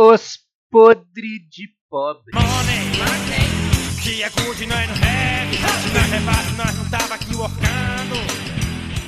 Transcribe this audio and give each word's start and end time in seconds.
Os 0.00 0.38
podre 0.70 1.40
de 1.50 1.66
pobre. 1.90 2.22
Money, 2.32 2.86
money, 2.98 4.00
que 4.00 4.22
é 4.22 4.30
good, 4.30 4.64
nós 4.64 4.86
não 4.86 4.94
rap. 4.94 6.56
Nós 6.56 6.76
não 6.76 6.88
tava 6.88 7.14
aqui 7.16 7.34
workando. 7.34 8.14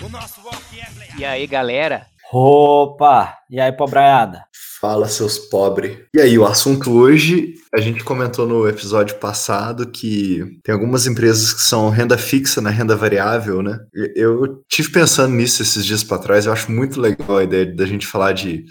O 0.04 0.08
nosso 0.08 0.40
work 0.40 0.80
é. 0.80 1.16
E 1.16 1.24
aí, 1.24 1.46
galera? 1.46 2.06
Opa! 2.32 3.36
E 3.48 3.60
aí, 3.60 3.70
pobraiada? 3.70 4.42
Fala, 4.80 5.06
seus 5.06 5.38
pobres. 5.38 5.96
E 6.12 6.20
aí, 6.20 6.36
o 6.36 6.44
assunto 6.44 6.90
hoje, 6.90 7.54
a 7.72 7.80
gente 7.80 8.02
comentou 8.02 8.44
no 8.44 8.68
episódio 8.68 9.14
passado 9.20 9.88
que 9.92 10.42
tem 10.64 10.74
algumas 10.74 11.06
empresas 11.06 11.52
que 11.52 11.62
são 11.62 11.88
renda 11.88 12.18
fixa 12.18 12.60
na 12.60 12.70
renda 12.70 12.96
variável, 12.96 13.62
né? 13.62 13.78
Eu 14.16 14.60
tive 14.68 14.90
pensando 14.90 15.36
nisso 15.36 15.62
esses 15.62 15.86
dias 15.86 16.02
para 16.02 16.18
trás, 16.18 16.46
eu 16.46 16.52
acho 16.52 16.72
muito 16.72 17.00
legal 17.00 17.36
a 17.36 17.44
ideia 17.44 17.64
da 17.76 17.86
gente 17.86 18.08
falar 18.08 18.32
de. 18.32 18.64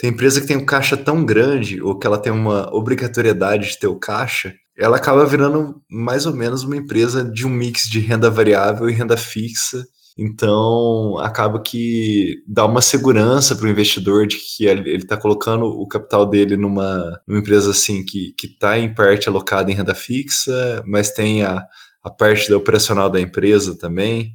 Tem 0.00 0.08
empresa 0.08 0.40
que 0.40 0.46
tem 0.46 0.56
um 0.56 0.64
caixa 0.64 0.96
tão 0.96 1.22
grande, 1.24 1.82
ou 1.82 1.98
que 1.98 2.06
ela 2.06 2.16
tem 2.16 2.32
uma 2.32 2.74
obrigatoriedade 2.74 3.68
de 3.68 3.78
ter 3.78 3.86
o 3.86 3.98
caixa, 3.98 4.54
ela 4.78 4.96
acaba 4.96 5.26
virando 5.26 5.82
mais 5.90 6.24
ou 6.24 6.34
menos 6.34 6.64
uma 6.64 6.76
empresa 6.76 7.22
de 7.22 7.46
um 7.46 7.50
mix 7.50 7.82
de 7.82 8.00
renda 8.00 8.30
variável 8.30 8.88
e 8.88 8.94
renda 8.94 9.14
fixa. 9.14 9.84
Então, 10.18 11.18
acaba 11.18 11.60
que 11.60 12.42
dá 12.48 12.64
uma 12.64 12.80
segurança 12.80 13.54
para 13.54 13.66
o 13.66 13.70
investidor 13.70 14.26
de 14.26 14.36
que 14.36 14.64
ele 14.64 14.96
está 14.96 15.18
colocando 15.18 15.66
o 15.66 15.86
capital 15.86 16.24
dele 16.24 16.56
numa, 16.56 17.20
numa 17.28 17.40
empresa 17.40 17.70
assim 17.70 18.02
que 18.02 18.34
está 18.42 18.78
em 18.78 18.94
parte 18.94 19.28
alocada 19.28 19.70
em 19.70 19.74
renda 19.74 19.94
fixa, 19.94 20.82
mas 20.86 21.10
tem 21.10 21.42
a, 21.42 21.62
a 22.02 22.10
parte 22.10 22.48
da 22.48 22.56
operacional 22.56 23.10
da 23.10 23.20
empresa 23.20 23.78
também. 23.78 24.32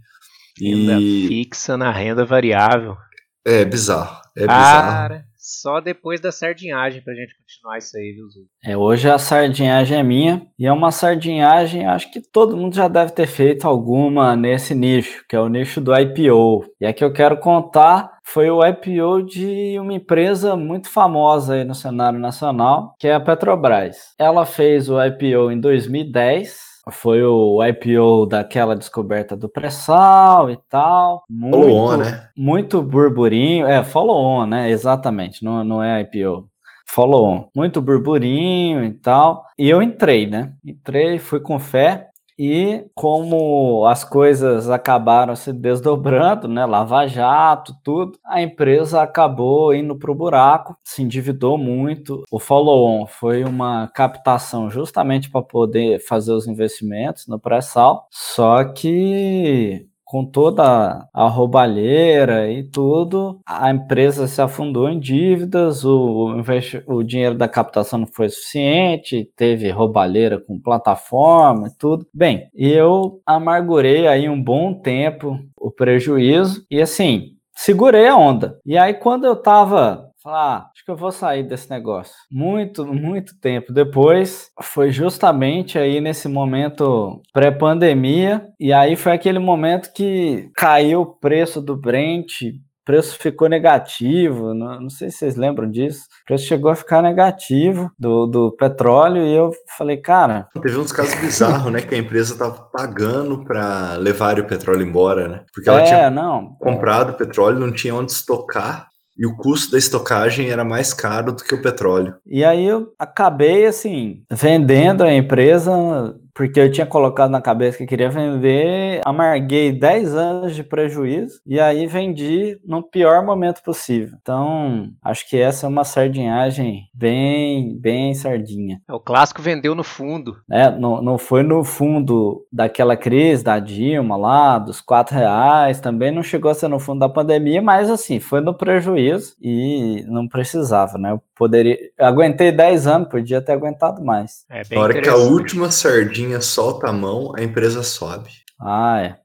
Renda 0.60 1.00
E 1.00 1.28
fixa 1.28 1.76
na 1.76 1.92
renda 1.92 2.24
variável. 2.24 2.96
é 3.44 3.66
bizarro. 3.66 4.22
É 4.36 4.42
bizarro. 4.42 4.92
Cara, 4.92 5.26
só 5.46 5.80
depois 5.80 6.20
da 6.20 6.32
sardinhagem 6.32 7.04
pra 7.04 7.14
gente 7.14 7.36
continuar 7.38 7.78
isso 7.78 7.96
aí, 7.96 8.14
viu, 8.14 8.28
Zu? 8.28 8.48
É, 8.64 8.76
hoje 8.76 9.08
a 9.08 9.20
sardinhagem 9.20 10.00
é 10.00 10.04
minha 10.04 10.48
e 10.58 10.66
é 10.66 10.74
uma 10.74 10.92
sardinhagem, 10.92 11.86
acho 11.86 12.12
que 12.12 12.20
todo 12.20 12.58
mundo 12.58 12.76
já 12.76 12.88
deve 12.88 13.12
ter 13.12 13.28
feito 13.28 13.68
alguma 13.68 14.36
nesse 14.36 14.74
nicho, 14.74 15.24
que 15.30 15.36
é 15.36 15.40
o 15.40 15.48
nicho 15.48 15.80
do 15.80 15.96
IPO. 15.96 16.66
E 16.82 16.86
a 16.88 16.94
que 16.94 17.04
eu 17.04 17.14
quero 17.14 17.38
contar 17.38 18.16
foi 18.24 18.50
o 18.50 18.66
IPO 18.66 19.22
de 19.24 19.78
uma 19.80 19.94
empresa 19.94 20.56
muito 20.56 20.90
famosa 20.90 21.54
aí 21.54 21.64
no 21.64 21.76
cenário 21.76 22.18
nacional, 22.18 22.96
que 23.00 23.08
é 23.08 23.14
a 23.14 23.20
Petrobras. 23.20 24.16
Ela 24.18 24.48
fez 24.48 24.90
o 24.90 25.00
IPO 25.00 25.52
em 25.52 25.60
2010. 25.60 26.65
Foi 26.92 27.24
o 27.24 27.64
IPO 27.64 28.28
daquela 28.28 28.76
descoberta 28.76 29.36
do 29.36 29.50
pré-sal 29.50 30.52
e 30.52 30.58
tal. 30.70 31.24
Muito, 31.30 31.58
Follow-on, 31.58 31.98
né? 31.98 32.30
muito 32.38 32.82
burburinho. 32.82 33.66
É, 33.66 33.84
follow-on, 33.84 34.46
né? 34.46 34.70
Exatamente, 34.70 35.44
não, 35.44 35.64
não 35.64 35.84
é 35.84 36.02
IPO. 36.02 36.48
Follow-on. 36.86 37.50
Muito 37.56 37.82
burburinho 37.82 38.84
e 38.84 38.92
tal. 38.94 39.46
E 39.58 39.68
eu 39.68 39.82
entrei, 39.82 40.28
né? 40.28 40.54
Entrei, 40.64 41.18
fui 41.18 41.40
com 41.40 41.60
fé. 41.60 42.10
E 42.38 42.86
como 42.94 43.86
as 43.86 44.04
coisas 44.04 44.70
acabaram 44.70 45.36
se 45.36 45.54
desdobrando, 45.54 46.48
né? 46.48 46.66
Lava 46.66 47.08
Jato, 47.08 47.74
tudo, 47.84 48.20
a 48.26 48.42
empresa 48.42 49.02
acabou 49.02 49.74
indo 49.74 49.98
para 49.98 50.12
o 50.12 50.16
buraco, 50.16 50.76
se 50.84 51.02
endividou 51.02 51.58
muito. 51.58 52.24
O 52.30 52.40
follow-on 52.40 53.06
foi 53.08 53.44
uma 53.44 53.88
captação 53.88 54.70
justamente 54.70 55.30
para 55.30 55.42
poder 55.42 56.00
fazer 56.00 56.34
os 56.34 56.48
investimentos 56.48 57.28
no 57.28 57.40
pré-sal, 57.40 58.08
só 58.12 58.64
que 58.66 59.88
com 60.06 60.24
toda 60.24 61.10
a 61.12 61.28
roubalheira 61.28 62.50
e 62.52 62.64
tudo, 62.64 63.40
a 63.46 63.72
empresa 63.72 64.28
se 64.28 64.40
afundou 64.40 64.88
em 64.88 65.00
dívidas, 65.00 65.84
o, 65.84 66.38
o 66.86 67.04
dinheiro 67.04 67.36
da 67.36 67.48
captação 67.48 68.00
não 68.00 68.08
foi 68.08 68.30
suficiente, 68.30 69.30
teve 69.36 69.70
roubalheira 69.72 70.40
com 70.40 70.62
plataforma 70.62 71.68
e 71.68 71.78
tudo. 71.78 72.06
Bem, 72.14 72.48
eu 72.54 73.20
amargurei 73.26 74.08
aí 74.08 74.30
um 74.30 74.42
bom 74.42 74.74
tempo 74.76 75.40
o 75.58 75.72
prejuízo 75.72 76.64
e 76.70 76.80
assim, 76.80 77.32
segurei 77.56 78.08
a 78.08 78.16
onda. 78.16 78.60
E 78.64 78.78
aí 78.78 78.94
quando 78.94 79.26
eu 79.26 79.36
tava 79.36 80.12
Falar, 80.26 80.56
ah, 80.56 80.70
acho 80.74 80.84
que 80.84 80.90
eu 80.90 80.96
vou 80.96 81.12
sair 81.12 81.44
desse 81.44 81.70
negócio. 81.70 82.16
Muito, 82.32 82.84
muito 82.84 83.40
tempo 83.40 83.72
depois, 83.72 84.50
foi 84.60 84.90
justamente 84.90 85.78
aí 85.78 86.02
nesse 86.02 86.28
momento 86.28 87.22
pré-pandemia, 87.32 88.48
e 88.60 88.74
aí 88.74 88.96
foi 88.96 89.12
aquele 89.12 89.38
momento 89.38 89.94
que 89.94 90.50
caiu 90.56 91.02
o 91.02 91.06
preço 91.06 91.62
do 91.62 91.78
Brent, 91.78 92.42
o 92.42 92.84
preço 92.84 93.20
ficou 93.20 93.48
negativo, 93.48 94.56
não, 94.56 94.82
não 94.82 94.90
sei 94.90 95.12
se 95.12 95.18
vocês 95.18 95.36
lembram 95.36 95.70
disso. 95.70 96.06
O 96.24 96.26
preço 96.26 96.48
chegou 96.48 96.72
a 96.72 96.76
ficar 96.76 97.04
negativo 97.04 97.92
do, 98.00 98.26
do 98.26 98.52
petróleo, 98.52 99.22
e 99.22 99.32
eu 99.32 99.52
falei, 99.78 99.98
cara, 99.98 100.48
Teve 100.60 100.76
uns 100.80 100.92
casos 100.92 101.14
bizarros, 101.22 101.72
né? 101.72 101.82
Que 101.82 101.94
a 101.94 102.00
empresa 102.00 102.34
estava 102.34 102.64
pagando 102.74 103.46
para 103.46 103.94
levar 103.98 104.40
o 104.40 104.48
petróleo 104.48 104.88
embora, 104.88 105.28
né? 105.28 105.44
Porque 105.54 105.70
ela 105.70 105.82
é, 105.82 105.84
tinha 105.84 106.10
não. 106.10 106.56
comprado 106.60 107.14
petróleo, 107.14 107.60
não 107.60 107.72
tinha 107.72 107.94
onde 107.94 108.12
estocar, 108.12 108.88
e 109.18 109.26
o 109.26 109.36
custo 109.36 109.72
da 109.72 109.78
estocagem 109.78 110.50
era 110.50 110.66
mais 110.66 110.94
caro 110.94 111.32
do 111.32 111.44
que 111.44 111.56
o 111.56 111.62
petróleo. 111.62 112.16
E 112.26 112.44
aí 112.44 112.66
eu 112.66 112.94
acabei 113.00 113.66
assim, 113.66 114.24
vendendo 114.32 115.04
a 115.04 115.14
empresa, 115.14 116.16
porque 116.36 116.60
eu 116.60 116.70
tinha 116.70 116.86
colocado 116.86 117.32
na 117.32 117.42
cabeça 117.42 117.78
que 117.78 117.86
queria 117.86 118.10
vender, 118.10 119.00
amarguei 119.06 119.72
10 119.72 120.16
anos 120.16 120.54
de 120.54 120.64
prejuízo 120.64 121.40
e 121.46 121.62
aí 121.62 121.88
vendi 121.88 122.60
no 122.66 122.84
pior 122.84 123.26
momento 123.26 123.64
possível. 123.64 124.18
Então, 124.22 124.90
acho 125.02 125.28
que 125.30 125.38
essa 125.38 125.66
é 125.66 125.70
uma 125.70 125.86
sardinhagem 125.86 126.90
bem, 126.94 127.80
bem 127.80 128.14
sardinha. 128.14 128.82
É 128.88 128.94
o 128.94 129.00
clássico 129.00 129.42
vendeu 129.42 129.74
no 129.74 129.84
fundo. 129.84 130.36
né? 130.48 130.70
Não, 130.78 131.02
não 131.02 131.18
foi 131.18 131.42
no 131.42 131.64
fundo 131.64 132.46
daquela 132.52 132.98
crise 132.98 133.42
da 133.42 133.58
Dilma 133.58 134.18
lá, 134.18 134.60
dos 134.60 134.82
quatro 134.82 135.16
reais, 135.16 135.80
também 135.80 136.12
não 136.12 136.22
chegou 136.22 136.52
a 136.52 136.54
ser 136.54 136.68
no 136.68 136.80
fundo 136.80 137.00
da 137.00 137.08
pandemia, 137.08 137.62
mas 137.62 137.90
assim, 137.90 138.20
foi 138.20 138.42
no 138.42 138.54
prejuízo 138.54 139.36
e 139.42 140.04
não 140.10 140.28
precisava, 140.28 140.98
né? 140.98 141.14
Eu 141.14 141.22
poderia. 141.36 141.78
eu 141.98 142.06
aguentei 142.06 142.52
10 142.52 142.88
anos, 142.88 143.10
podia 143.10 143.42
ter 143.42 143.54
aguentado 143.54 144.04
mais. 144.04 144.46
É 144.50 144.64
bem 144.64 144.78
Na 144.78 144.84
hora 144.84 145.02
que 145.02 145.10
a 145.10 145.16
última 145.16 145.72
sardinha 145.72 146.25
solta 146.42 146.90
a 146.90 146.94
mão, 146.94 147.34
a 147.36 147.44
empresa 147.44 147.84
sobe. 147.84 148.30
Ah, 148.60 149.02
é. 149.02 149.25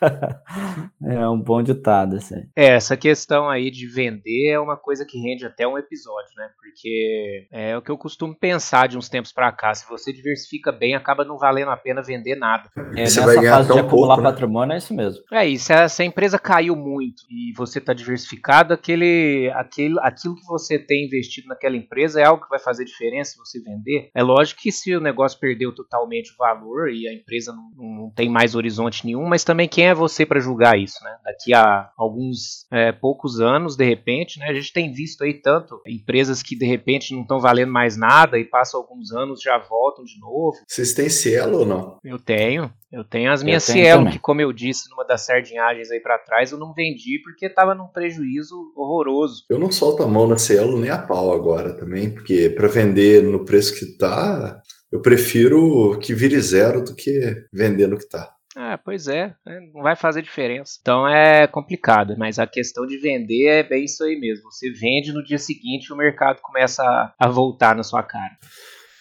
é 1.04 1.28
um 1.28 1.40
bom 1.40 1.62
ditado 1.62 2.16
aí. 2.16 2.46
É, 2.54 2.74
essa 2.74 2.96
questão 2.96 3.48
aí 3.48 3.70
de 3.70 3.86
vender 3.86 4.50
é 4.50 4.60
uma 4.60 4.76
coisa 4.76 5.04
que 5.04 5.18
rende 5.18 5.44
até 5.44 5.66
um 5.66 5.78
episódio, 5.78 6.30
né? 6.36 6.48
Porque 6.56 7.46
é 7.50 7.76
o 7.76 7.82
que 7.82 7.90
eu 7.90 7.98
costumo 7.98 8.34
pensar 8.34 8.88
de 8.88 8.98
uns 8.98 9.08
tempos 9.08 9.32
pra 9.32 9.50
cá. 9.52 9.74
Se 9.74 9.88
você 9.88 10.12
diversifica 10.12 10.70
bem, 10.72 10.94
acaba 10.94 11.24
não 11.24 11.38
valendo 11.38 11.70
a 11.70 11.76
pena 11.76 12.02
vender 12.02 12.36
nada. 12.36 12.70
É, 12.76 13.06
Você 13.06 13.20
nessa 13.20 13.26
vai 13.26 13.36
ganhar 13.36 13.56
fase 13.56 13.72
de 13.72 13.78
acumular 13.78 14.14
pouco, 14.16 14.22
né? 14.22 14.30
patrimônio 14.30 14.74
é 14.74 14.78
isso 14.78 14.94
mesmo. 14.94 15.22
É 15.32 15.46
isso, 15.46 15.66
se 15.66 15.72
a, 15.72 15.88
se 15.88 16.02
a 16.02 16.04
empresa 16.04 16.38
caiu 16.38 16.76
muito 16.76 17.22
e 17.30 17.52
você 17.56 17.78
está 17.78 17.92
diversificado, 17.92 18.74
aquele, 18.74 19.50
aquele, 19.54 19.96
aquilo 20.00 20.36
que 20.36 20.46
você 20.46 20.78
tem 20.78 21.06
investido 21.06 21.48
naquela 21.48 21.76
empresa 21.76 22.20
é 22.20 22.24
algo 22.24 22.42
que 22.42 22.50
vai 22.50 22.58
fazer 22.58 22.84
diferença 22.84 23.32
se 23.32 23.38
você 23.38 23.60
vender. 23.60 24.10
É 24.14 24.22
lógico 24.22 24.60
que 24.60 24.72
se 24.72 24.94
o 24.94 25.00
negócio 25.00 25.38
perdeu 25.38 25.74
totalmente 25.74 26.32
o 26.32 26.36
valor 26.36 26.90
e 26.90 27.08
a 27.08 27.14
empresa 27.14 27.52
não, 27.52 27.70
não 27.76 28.10
tem 28.10 28.28
mais 28.28 28.54
horizonte 28.54 29.04
nenhum, 29.04 29.26
mas 29.26 29.44
também 29.44 29.68
quem 29.68 29.86
é 29.88 29.94
você 29.96 30.24
para 30.24 30.40
julgar 30.40 30.78
isso, 30.78 31.02
né? 31.02 31.16
Daqui 31.24 31.54
a 31.54 31.90
alguns 31.96 32.66
é, 32.70 32.92
poucos 32.92 33.40
anos, 33.40 33.76
de 33.76 33.84
repente, 33.84 34.38
né? 34.38 34.46
A 34.48 34.54
gente 34.54 34.72
tem 34.72 34.92
visto 34.92 35.24
aí 35.24 35.34
tanto 35.34 35.80
empresas 35.86 36.42
que 36.42 36.56
de 36.56 36.66
repente 36.66 37.14
não 37.14 37.22
estão 37.22 37.40
valendo 37.40 37.72
mais 37.72 37.96
nada 37.96 38.38
e 38.38 38.44
passam 38.44 38.80
alguns 38.80 39.12
anos 39.12 39.40
já 39.40 39.58
voltam 39.58 40.04
de 40.04 40.18
novo. 40.20 40.56
Vocês 40.66 40.92
têm 40.92 41.08
Cielo 41.08 41.60
ou 41.60 41.66
não? 41.66 41.98
Eu 42.04 42.18
tenho. 42.18 42.70
Eu 42.92 43.04
tenho 43.04 43.32
as 43.32 43.42
minhas 43.42 43.66
tenho 43.66 43.78
Cielo, 43.78 44.00
também. 44.00 44.12
que 44.12 44.18
como 44.18 44.40
eu 44.40 44.52
disse 44.52 44.88
numa 44.90 45.04
das 45.04 45.26
sardinhagens 45.26 45.90
aí 45.90 46.00
pra 46.00 46.18
trás, 46.18 46.52
eu 46.52 46.58
não 46.58 46.72
vendi 46.72 47.20
porque 47.22 47.48
tava 47.48 47.74
num 47.74 47.88
prejuízo 47.88 48.54
horroroso. 48.76 49.44
Eu 49.50 49.58
não 49.58 49.70
solto 49.70 50.02
a 50.02 50.06
mão 50.06 50.26
na 50.26 50.38
Cielo 50.38 50.78
nem 50.78 50.90
a 50.90 50.98
pau 50.98 51.32
agora 51.32 51.72
também, 51.72 52.10
porque 52.10 52.48
para 52.50 52.68
vender 52.68 53.22
no 53.22 53.44
preço 53.44 53.78
que 53.78 53.96
tá, 53.98 54.60
eu 54.90 55.00
prefiro 55.00 55.98
que 55.98 56.14
vire 56.14 56.40
zero 56.40 56.82
do 56.82 56.94
que 56.94 57.44
vender 57.52 57.86
no 57.88 57.98
que 57.98 58.08
tá. 58.08 58.35
Ah, 58.58 58.78
pois 58.82 59.06
é, 59.06 59.34
né, 59.44 59.60
não 59.74 59.82
vai 59.82 59.94
fazer 59.94 60.22
diferença. 60.22 60.78
Então 60.80 61.06
é 61.06 61.46
complicado, 61.46 62.14
mas 62.16 62.38
a 62.38 62.46
questão 62.46 62.86
de 62.86 62.96
vender 62.96 63.46
é 63.48 63.62
bem 63.62 63.84
isso 63.84 64.02
aí 64.02 64.18
mesmo. 64.18 64.50
Você 64.50 64.70
vende 64.70 65.12
no 65.12 65.22
dia 65.22 65.36
seguinte 65.36 65.92
o 65.92 65.96
mercado 65.96 66.40
começa 66.40 66.82
a, 67.18 67.28
voltar 67.28 67.76
na 67.76 67.82
sua 67.82 68.02
cara. 68.02 68.32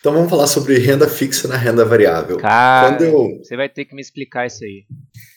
Então 0.01 0.11
vamos 0.11 0.29
falar 0.29 0.47
sobre 0.47 0.77
renda 0.77 1.07
fixa 1.07 1.47
na 1.47 1.55
renda 1.55 1.85
variável. 1.85 2.37
Cara, 2.37 2.89
Quando 2.89 3.03
eu, 3.03 3.37
você 3.41 3.55
vai 3.55 3.69
ter 3.69 3.85
que 3.85 3.95
me 3.95 4.01
explicar 4.01 4.45
isso 4.45 4.63
aí. 4.65 4.83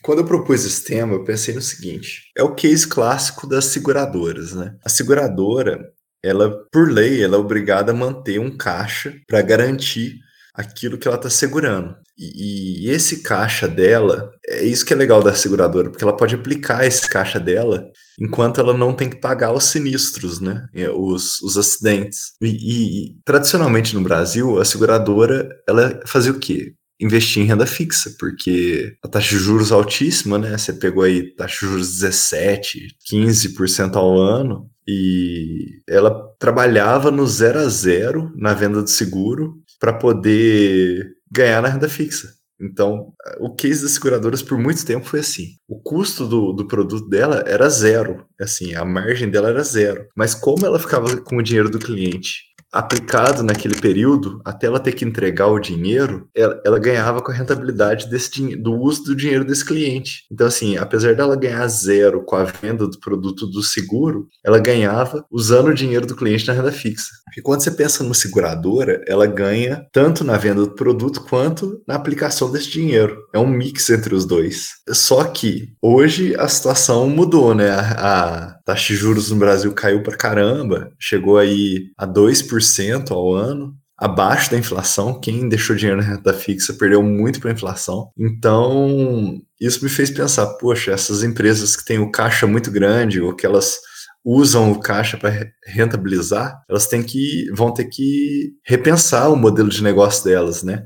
quando 0.03 0.19
eu 0.19 0.27
propus 0.27 0.65
esse 0.65 0.85
tema, 0.85 1.15
eu 1.15 1.23
pensei 1.23 1.55
no 1.55 1.63
seguinte: 1.63 2.25
é 2.37 2.43
o 2.43 2.57
case 2.57 2.89
clássico 2.89 3.47
das 3.47 3.67
seguradoras, 3.67 4.53
né? 4.53 4.75
A 4.85 4.89
seguradora, 4.89 5.79
ela, 6.23 6.67
por 6.73 6.91
lei, 6.91 7.23
ela 7.23 7.37
é 7.37 7.39
obrigada 7.39 7.93
a 7.93 7.95
manter 7.95 8.41
um 8.41 8.55
caixa 8.55 9.15
para 9.29 9.41
garantir 9.43 10.17
aquilo 10.53 10.99
que 10.99 11.07
ela 11.07 11.17
está 11.17 11.31
segurando. 11.31 11.95
E, 12.19 12.87
e 12.87 12.91
esse 12.91 13.23
caixa 13.23 13.69
dela, 13.69 14.33
é 14.47 14.65
isso 14.65 14.85
que 14.85 14.93
é 14.93 14.97
legal 14.97 15.23
da 15.23 15.35
seguradora, 15.35 15.89
porque 15.89 16.03
ela 16.03 16.17
pode 16.17 16.35
aplicar 16.35 16.85
esse 16.85 17.09
caixa 17.09 17.39
dela 17.39 17.89
enquanto 18.21 18.61
ela 18.61 18.77
não 18.77 18.93
tem 18.93 19.09
que 19.09 19.21
pagar 19.21 19.53
os 19.53 19.65
sinistros, 19.65 20.41
né? 20.41 20.67
Os, 20.95 21.41
os 21.43 21.57
acidentes. 21.57 22.33
E, 22.43 22.49
e, 22.49 23.17
tradicionalmente 23.25 23.95
no 23.95 24.03
Brasil, 24.03 24.59
a 24.59 24.65
seguradora, 24.65 25.49
ela 25.69 26.01
fazia 26.07 26.33
o 26.33 26.39
quê? 26.39 26.75
Investir 27.01 27.41
em 27.41 27.47
renda 27.47 27.65
fixa, 27.65 28.13
porque 28.19 28.97
a 29.05 29.07
taxa 29.07 29.29
de 29.29 29.37
juros 29.37 29.71
altíssima, 29.71 30.37
né? 30.37 30.59
Você 30.59 30.73
pegou 30.73 31.05
aí 31.05 31.33
taxa 31.37 31.61
de 31.61 31.71
juros 31.71 32.01
17, 32.01 32.89
15% 33.13 33.95
ao 33.95 34.19
ano, 34.19 34.69
e 34.89 35.81
ela 35.87 36.11
trabalhava 36.41 37.13
no 37.13 37.25
zero 37.27 37.61
a 37.61 37.69
zero 37.69 38.33
na 38.35 38.55
venda 38.55 38.83
do 38.83 38.91
seguro 38.91 39.55
para 39.79 39.93
poder 39.93 41.18
ganhar 41.31 41.63
na 41.63 41.69
renda 41.69 41.89
fixa. 41.89 42.29
Então, 42.61 43.13
o 43.39 43.55
case 43.55 43.83
das 43.83 43.93
seguradoras 43.93 44.43
por 44.43 44.59
muito 44.59 44.85
tempo 44.85 45.07
foi 45.07 45.21
assim. 45.21 45.51
O 45.69 45.81
custo 45.81 46.27
do, 46.27 46.53
do 46.53 46.67
produto 46.67 47.09
dela 47.09 47.45
era 47.47 47.69
zero. 47.69 48.27
Assim, 48.41 48.75
a 48.75 48.85
margem 48.85 49.31
dela 49.31 49.49
era 49.49 49.63
zero. 49.63 50.07
Mas 50.17 50.35
como 50.35 50.67
ela 50.67 50.79
ficava 50.79 51.21
com 51.21 51.37
o 51.37 51.43
dinheiro 51.43 51.71
do 51.71 51.79
cliente 51.79 52.49
aplicado 52.73 53.43
naquele 53.43 53.75
período, 53.77 54.41
até 54.45 54.67
ela 54.67 54.81
ter 54.81 54.93
que 54.93 55.05
entregar 55.05 55.47
o 55.47 55.59
dinheiro, 55.59 56.29
ela, 56.35 56.61
ela 56.65 56.79
ganhava 56.79 57.23
com 57.23 57.31
a 57.31 57.35
rentabilidade 57.35 58.09
desse, 58.09 58.57
do 58.57 58.75
uso 58.75 59.05
do 59.05 59.17
dinheiro 59.17 59.45
desse 59.45 59.65
cliente. 59.65 60.25
Então, 60.31 60.47
assim, 60.47 60.77
apesar 60.77 61.15
dela 61.15 61.37
ganhar 61.37 61.67
zero 61.69 62.25
com 62.25 62.37
a 62.37 62.45
venda 62.45 62.87
do 62.87 62.99
produto 63.01 63.47
do 63.47 63.63
seguro, 63.63 64.29
ela 64.45 64.59
ganhava 64.59 65.25
usando 65.31 65.69
o 65.69 65.75
dinheiro 65.75 66.07
do 66.07 66.17
cliente 66.17 66.47
na 66.47 66.53
renda 66.53 66.73
fixa. 66.73 67.09
E 67.37 67.41
quando 67.41 67.63
você 67.63 67.71
pensa 67.71 68.03
numa 68.03 68.15
seguradora, 68.15 69.03
ela 69.07 69.27
ganha 69.27 69.87
tanto 69.93 70.25
na 70.25 70.37
venda 70.37 70.63
do 70.63 70.75
produto 70.75 71.23
quanto 71.23 71.83
na 71.87 71.95
aplicação 71.95 72.51
desse 72.51 72.71
dinheiro. 72.71 73.17
É 73.33 73.39
um 73.39 73.47
mix 73.47 73.89
entre 73.91 74.15
os 74.15 74.25
dois. 74.25 74.69
Só 74.91 75.25
que 75.25 75.73
hoje 75.81 76.35
a 76.37 76.49
situação 76.49 77.09
mudou, 77.09 77.55
né? 77.55 77.71
A, 77.71 77.81
a 77.81 78.58
taxa 78.69 78.93
de 78.93 78.97
juros 78.97 79.31
no 79.31 79.39
Brasil 79.39 79.73
caiu 79.73 80.03
para 80.03 80.15
caramba, 80.15 80.93
chegou 80.99 81.39
aí 81.39 81.91
a 81.97 82.07
2% 82.07 83.11
ao 83.11 83.33
ano, 83.33 83.75
abaixo 83.97 84.51
da 84.51 84.59
inflação. 84.59 85.19
Quem 85.19 85.49
deixou 85.49 85.75
dinheiro 85.75 86.03
na 86.03 86.07
renda 86.07 86.35
fixa 86.35 86.75
perdeu 86.75 87.03
muito 87.03 87.41
para 87.41 87.51
a 87.51 87.55
inflação. 87.55 88.11
Então, 88.19 89.41
isso 89.59 89.83
me 89.83 89.89
fez 89.89 90.11
pensar, 90.11 90.47
poxa, 90.59 90.93
essas 90.93 91.23
empresas 91.23 91.77
que 91.77 91.85
têm 91.85 91.99
o 91.99 92.11
caixa 92.11 92.47
muito 92.47 92.71
grande 92.71 93.23
ou 93.23 93.35
que 93.35 93.47
elas 93.47 93.79
usam 94.23 94.71
o 94.71 94.79
caixa 94.79 95.17
para 95.17 95.51
rentabilizar, 95.65 96.61
elas 96.69 96.87
têm 96.87 97.03
que 97.03 97.51
vão 97.55 97.73
ter 97.73 97.87
que 97.87 98.53
repensar 98.67 99.31
o 99.31 99.37
modelo 99.37 99.71
de 99.71 99.83
negócio 99.83 100.25
delas, 100.25 100.63
né? 100.63 100.85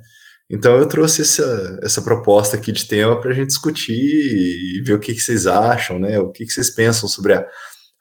Então 0.49 0.77
eu 0.77 0.87
trouxe 0.87 1.23
essa, 1.23 1.81
essa 1.83 2.03
proposta 2.03 2.57
aqui 2.57 2.71
de 2.71 2.87
tema 2.87 3.19
para 3.21 3.31
a 3.31 3.35
gente 3.35 3.49
discutir 3.49 3.95
e 3.95 4.83
ver 4.85 4.93
o 4.93 5.01
que, 5.01 5.15
que 5.15 5.21
vocês 5.21 5.47
acham, 5.47 5.99
né? 5.99 6.21
O 6.21 6.31
que, 6.31 6.45
que 6.45 6.53
vocês 6.53 6.71
pensam 6.71 7.09
sobre 7.09 7.33
a, 7.33 7.45